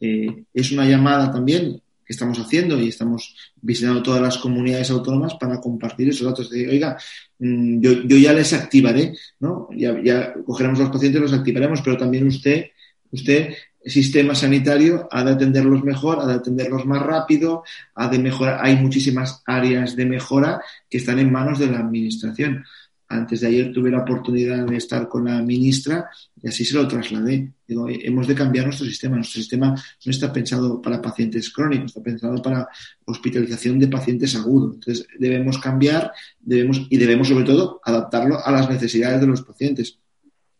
eh, 0.00 0.44
es 0.52 0.72
una 0.72 0.86
llamada 0.86 1.30
también 1.30 1.80
que 2.04 2.12
estamos 2.12 2.38
haciendo 2.38 2.80
y 2.80 2.88
estamos 2.88 3.36
visitando 3.60 4.02
todas 4.02 4.20
las 4.20 4.38
comunidades 4.38 4.90
autónomas 4.90 5.34
para 5.34 5.60
compartir 5.60 6.08
esos 6.08 6.26
datos. 6.26 6.50
De, 6.50 6.68
oiga, 6.68 6.96
mm, 7.38 7.80
yo, 7.80 7.92
yo 8.02 8.16
ya 8.16 8.32
les 8.32 8.52
activaré, 8.52 9.14
¿no? 9.38 9.68
Ya, 9.76 10.00
ya 10.02 10.34
cogeremos 10.44 10.78
los 10.78 10.90
pacientes, 10.90 11.20
los 11.20 11.32
activaremos, 11.32 11.82
pero 11.82 11.96
también 11.96 12.26
usted, 12.26 12.66
usted 13.12 13.54
sistema 13.84 14.34
sanitario 14.34 15.08
ha 15.10 15.24
de 15.24 15.32
atenderlos 15.32 15.82
mejor, 15.82 16.20
ha 16.20 16.26
de 16.26 16.34
atenderlos 16.34 16.84
más 16.84 17.02
rápido, 17.02 17.62
ha 17.94 18.08
de 18.08 18.18
mejorar. 18.18 18.60
Hay 18.62 18.76
muchísimas 18.76 19.42
áreas 19.46 19.96
de 19.96 20.04
mejora 20.04 20.60
que 20.88 20.98
están 20.98 21.18
en 21.18 21.32
manos 21.32 21.58
de 21.58 21.68
la 21.68 21.78
administración. 21.78 22.64
Antes 23.10 23.40
de 23.40 23.48
ayer 23.48 23.72
tuve 23.72 23.90
la 23.90 24.02
oportunidad 24.02 24.64
de 24.64 24.76
estar 24.76 25.08
con 25.08 25.24
la 25.24 25.42
ministra 25.42 26.08
y 26.40 26.46
así 26.46 26.64
se 26.64 26.76
lo 26.76 26.86
trasladé. 26.86 27.52
Digo, 27.66 27.88
hemos 27.88 28.28
de 28.28 28.36
cambiar 28.36 28.66
nuestro 28.66 28.86
sistema. 28.86 29.16
Nuestro 29.16 29.40
sistema 29.40 29.74
no 29.74 30.10
está 30.10 30.32
pensado 30.32 30.80
para 30.80 31.02
pacientes 31.02 31.50
crónicos, 31.50 31.86
está 31.86 32.02
pensado 32.04 32.40
para 32.40 32.68
hospitalización 33.04 33.80
de 33.80 33.88
pacientes 33.88 34.36
agudos. 34.36 34.74
Entonces, 34.74 35.08
debemos 35.18 35.58
cambiar 35.58 36.12
debemos, 36.38 36.86
y 36.88 36.96
debemos, 36.98 37.26
sobre 37.26 37.44
todo, 37.44 37.80
adaptarlo 37.84 38.38
a 38.46 38.52
las 38.52 38.70
necesidades 38.70 39.20
de 39.20 39.26
los 39.26 39.42
pacientes. 39.42 39.98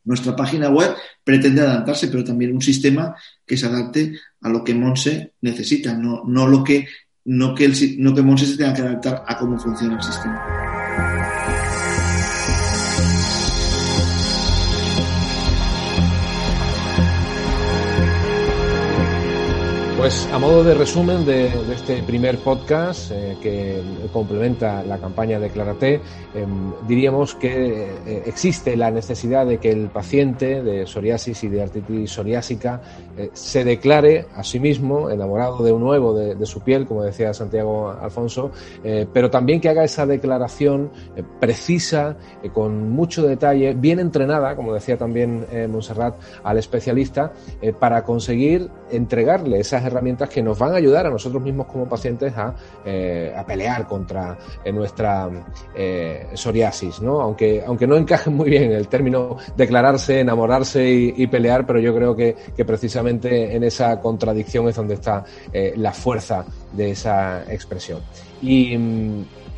Nuestra 0.02 0.34
página 0.34 0.70
web 0.70 0.92
pretende 1.22 1.60
adaptarse, 1.60 2.08
pero 2.08 2.24
también 2.24 2.52
un 2.52 2.62
sistema 2.62 3.14
que 3.46 3.56
se 3.56 3.66
adapte 3.66 4.18
a 4.40 4.48
lo 4.48 4.64
que 4.64 4.74
Monse 4.74 5.34
necesita, 5.40 5.94
no, 5.94 6.24
no 6.26 6.48
lo 6.48 6.64
que, 6.64 6.88
no 7.26 7.54
que, 7.54 7.72
no 7.98 8.12
que 8.12 8.22
Monse 8.22 8.46
se 8.46 8.56
tenga 8.56 8.74
que 8.74 8.82
adaptar 8.82 9.22
a 9.24 9.38
cómo 9.38 9.56
funciona 9.56 9.94
el 9.94 10.02
sistema. 10.02 11.69
Pues 20.00 20.26
a 20.32 20.38
modo 20.38 20.64
de 20.64 20.72
resumen 20.72 21.26
de, 21.26 21.48
este 21.74 22.02
primer 22.02 22.38
podcast 22.38 23.10
eh, 23.10 23.36
que 23.42 23.82
complementa 24.14 24.82
la 24.82 24.96
campaña 24.96 25.38
de 25.38 25.50
Clarate, 25.50 26.00
eh, 26.32 26.46
diríamos 26.86 27.34
que 27.34 27.90
eh, 28.06 28.22
existe 28.24 28.76
la 28.76 28.92
necesidad 28.92 29.44
de 29.46 29.58
que 29.58 29.70
el 29.70 29.88
paciente 29.88 30.62
de 30.62 30.86
psoriasis 30.86 31.42
y 31.42 31.48
de 31.48 31.62
artritis 31.62 32.12
psoriásica 32.12 32.80
eh, 33.16 33.30
se 33.32 33.64
declare 33.64 34.26
a 34.34 34.44
sí 34.44 34.60
mismo 34.60 35.10
enamorado 35.10 35.64
de 35.64 35.72
un 35.72 35.82
nuevo, 35.82 36.14
de, 36.14 36.36
de 36.36 36.46
su 36.46 36.60
piel, 36.60 36.86
como 36.86 37.02
decía 37.02 37.34
Santiago 37.34 37.90
Alfonso, 37.90 38.52
pero 39.12 39.30
también 39.30 39.60
que 39.60 39.68
haga 39.68 39.84
esa 39.84 40.06
declaración 40.06 40.90
precisa, 41.40 42.16
con 42.52 42.90
mucho 42.90 43.26
detalle, 43.26 43.74
bien 43.74 43.98
entrenada, 43.98 44.56
como 44.56 44.72
decía 44.72 44.96
también 44.96 45.46
Montserrat, 45.68 46.14
al 46.42 46.58
especialista, 46.58 47.32
para 47.78 48.04
conseguir 48.04 48.70
entregarle 48.90 49.60
esas 49.60 49.84
herramientas 49.90 50.28
que 50.28 50.42
nos 50.42 50.58
van 50.58 50.72
a 50.72 50.76
ayudar 50.76 51.06
a 51.06 51.10
nosotros 51.10 51.42
mismos 51.42 51.66
como 51.66 51.88
pacientes 51.88 52.32
a, 52.36 52.54
eh, 52.84 53.34
pelear 53.46 53.86
contra 53.86 54.38
eh, 54.64 54.72
nuestra 54.72 55.28
eh, 55.74 56.28
psoriasis, 56.34 57.00
¿no? 57.00 57.20
Aunque, 57.20 57.62
aunque 57.66 57.86
no 57.86 57.96
encaje 57.96 58.30
muy 58.30 58.50
bien 58.50 58.72
el 58.72 58.88
término 58.88 59.36
declararse, 59.56 60.20
enamorarse 60.20 60.88
y, 60.90 61.26
pelear, 61.26 61.66
pero 61.66 61.80
yo 61.80 61.94
creo 61.94 62.14
que, 62.14 62.36
que, 62.56 62.64
precisamente 62.64 63.54
en 63.54 63.64
esa 63.64 64.00
contradicción 64.00 64.68
es 64.68 64.76
donde 64.76 64.94
está 64.94 65.24
la 65.76 65.92
fuerza 65.92 66.44
de 66.72 66.90
esa 66.90 67.44
expresión. 67.52 68.00
Y, 68.42 68.76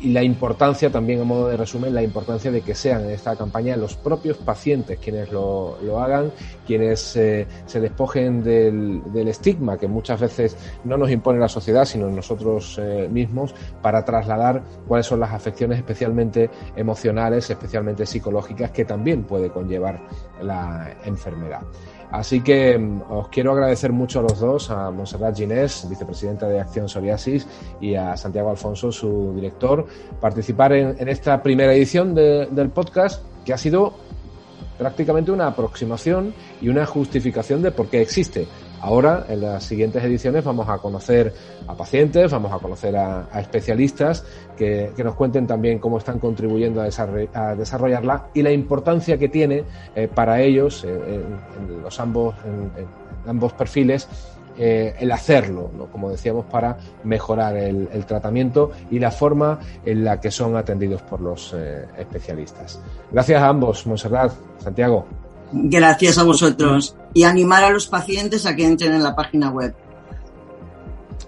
y 0.03 0.09
la 0.09 0.21
importancia 0.21 0.91
también, 0.91 1.21
a 1.21 1.23
modo 1.23 1.47
de 1.47 1.55
resumen, 1.55 1.93
la 1.93 2.03
importancia 2.03 2.51
de 2.51 2.59
que 2.61 2.75
sean 2.75 3.05
en 3.05 3.11
esta 3.11 3.37
campaña 3.37 3.77
los 3.77 3.95
propios 3.95 4.37
pacientes 4.37 4.99
quienes 4.99 5.31
lo, 5.31 5.77
lo 5.81 6.01
hagan, 6.01 6.29
quienes 6.67 7.15
eh, 7.15 7.47
se 7.65 7.79
despojen 7.79 8.43
del, 8.43 9.01
del, 9.13 9.29
estigma 9.29 9.77
que 9.77 9.87
muchas 9.87 10.19
veces 10.19 10.57
no 10.83 10.97
nos 10.97 11.09
impone 11.09 11.39
la 11.39 11.47
sociedad, 11.47 11.85
sino 11.85 12.09
nosotros 12.09 12.77
eh, 12.83 13.07
mismos, 13.09 13.55
para 13.81 14.03
trasladar 14.03 14.61
cuáles 14.89 15.05
son 15.05 15.21
las 15.21 15.31
afecciones 15.31 15.77
especialmente 15.77 16.49
emocionales, 16.75 17.49
especialmente 17.49 18.05
psicológicas, 18.05 18.71
que 18.71 18.83
también 18.83 19.23
puede 19.23 19.51
conllevar 19.51 20.01
la 20.41 20.97
enfermedad. 21.05 21.61
Así 22.13 22.41
que 22.41 22.77
mm, 22.77 23.01
os 23.09 23.27
quiero 23.29 23.53
agradecer 23.53 23.91
mucho 23.91 24.19
a 24.19 24.21
los 24.21 24.39
dos, 24.39 24.69
a 24.69 24.91
Monserrat 24.91 25.35
Ginés, 25.35 25.87
vicepresidenta 25.89 26.47
de 26.47 26.59
Acción 26.59 26.87
Psoriasis, 26.87 27.47
y 27.81 27.95
a 27.95 28.15
Santiago 28.15 28.51
Alfonso, 28.51 28.91
su 28.91 29.33
director, 29.33 29.87
participar 30.21 30.73
en, 30.73 30.95
en 30.99 31.09
esta 31.09 31.41
primera 31.41 31.73
edición 31.73 32.13
de, 32.13 32.47
del 32.51 32.69
podcast, 32.69 33.23
que 33.43 33.51
ha 33.51 33.57
sido 33.57 33.95
prácticamente 34.77 35.31
una 35.31 35.47
aproximación 35.47 36.35
y 36.61 36.69
una 36.69 36.85
justificación 36.85 37.63
de 37.63 37.71
por 37.71 37.87
qué 37.87 38.01
existe 38.01 38.47
Ahora, 38.83 39.25
en 39.29 39.39
las 39.39 39.63
siguientes 39.63 40.03
ediciones, 40.03 40.43
vamos 40.43 40.67
a 40.67 40.77
conocer 40.77 41.33
a 41.67 41.73
pacientes, 41.73 42.29
vamos 42.29 42.51
a 42.51 42.59
conocer 42.59 42.97
a, 42.97 43.29
especialistas 43.39 44.25
que, 44.57 44.91
nos 44.97 45.15
cuenten 45.15 45.47
también 45.47 45.79
cómo 45.79 45.99
están 45.99 46.19
contribuyendo 46.19 46.81
a, 46.81 47.55
desarrollarla 47.55 48.27
y 48.33 48.41
la 48.41 48.51
importancia 48.51 49.17
que 49.17 49.29
tiene 49.29 49.63
eh, 49.95 50.09
para 50.13 50.41
ellos, 50.41 50.83
en, 50.83 51.81
los 51.81 51.97
ambos, 51.97 52.35
en, 52.43 52.85
ambos 53.25 53.53
perfiles, 53.53 54.09
eh, 54.57 54.93
el 54.99 55.13
hacerlo, 55.13 55.71
como 55.89 56.09
decíamos, 56.09 56.43
para 56.47 56.77
mejorar 57.05 57.55
el, 57.55 58.05
tratamiento 58.05 58.71
y 58.91 58.99
la 58.99 59.11
forma 59.11 59.59
en 59.85 60.03
la 60.03 60.19
que 60.19 60.29
son 60.29 60.57
atendidos 60.57 61.01
por 61.03 61.21
los 61.21 61.53
eh, 61.55 61.85
especialistas. 61.97 62.81
Gracias 63.09 63.41
a 63.41 63.47
ambos, 63.47 63.87
Monserrat, 63.87 64.33
Santiago. 64.59 65.22
Gracias 65.55 66.17
a 66.17 66.23
vosotros 66.23 66.95
y 67.13 67.23
animar 67.23 67.63
a 67.63 67.69
los 67.69 67.85
pacientes 67.87 68.45
a 68.47 68.55
que 68.55 68.65
entren 68.65 68.93
en 68.93 69.03
la 69.03 69.15
página 69.15 69.51
web. 69.51 69.75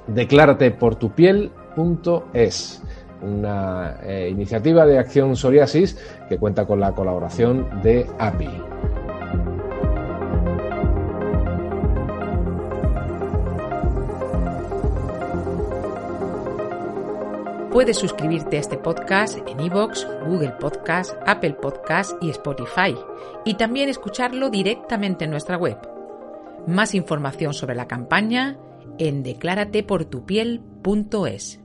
Declárate 0.08 0.72
por 0.72 0.96
tu 0.96 1.12
piel.es, 1.12 2.82
una 3.22 3.98
eh, 4.04 4.30
iniciativa 4.32 4.86
de 4.86 4.98
acción 4.98 5.36
psoriasis 5.36 5.98
que 6.28 6.38
cuenta 6.38 6.66
con 6.66 6.80
la 6.80 6.94
colaboración 6.94 7.68
de 7.84 8.08
API. 8.18 8.50
Puedes 17.76 17.98
suscribirte 17.98 18.56
a 18.56 18.62
este 18.62 18.78
podcast 18.78 19.38
en 19.50 19.60
iVoox, 19.60 20.08
Google 20.26 20.54
Podcast, 20.62 21.14
Apple 21.28 21.56
Podcast 21.56 22.14
y 22.22 22.30
Spotify, 22.30 22.96
y 23.44 23.56
también 23.56 23.90
escucharlo 23.90 24.50
directamente 24.50 25.26
en 25.26 25.32
nuestra 25.32 25.58
web. 25.58 25.78
Más 26.68 26.96
información 26.96 27.54
sobre 27.54 27.76
la 27.76 27.86
campaña 27.86 28.58
en 28.98 29.24
declarateportupiel.es. 29.24 31.65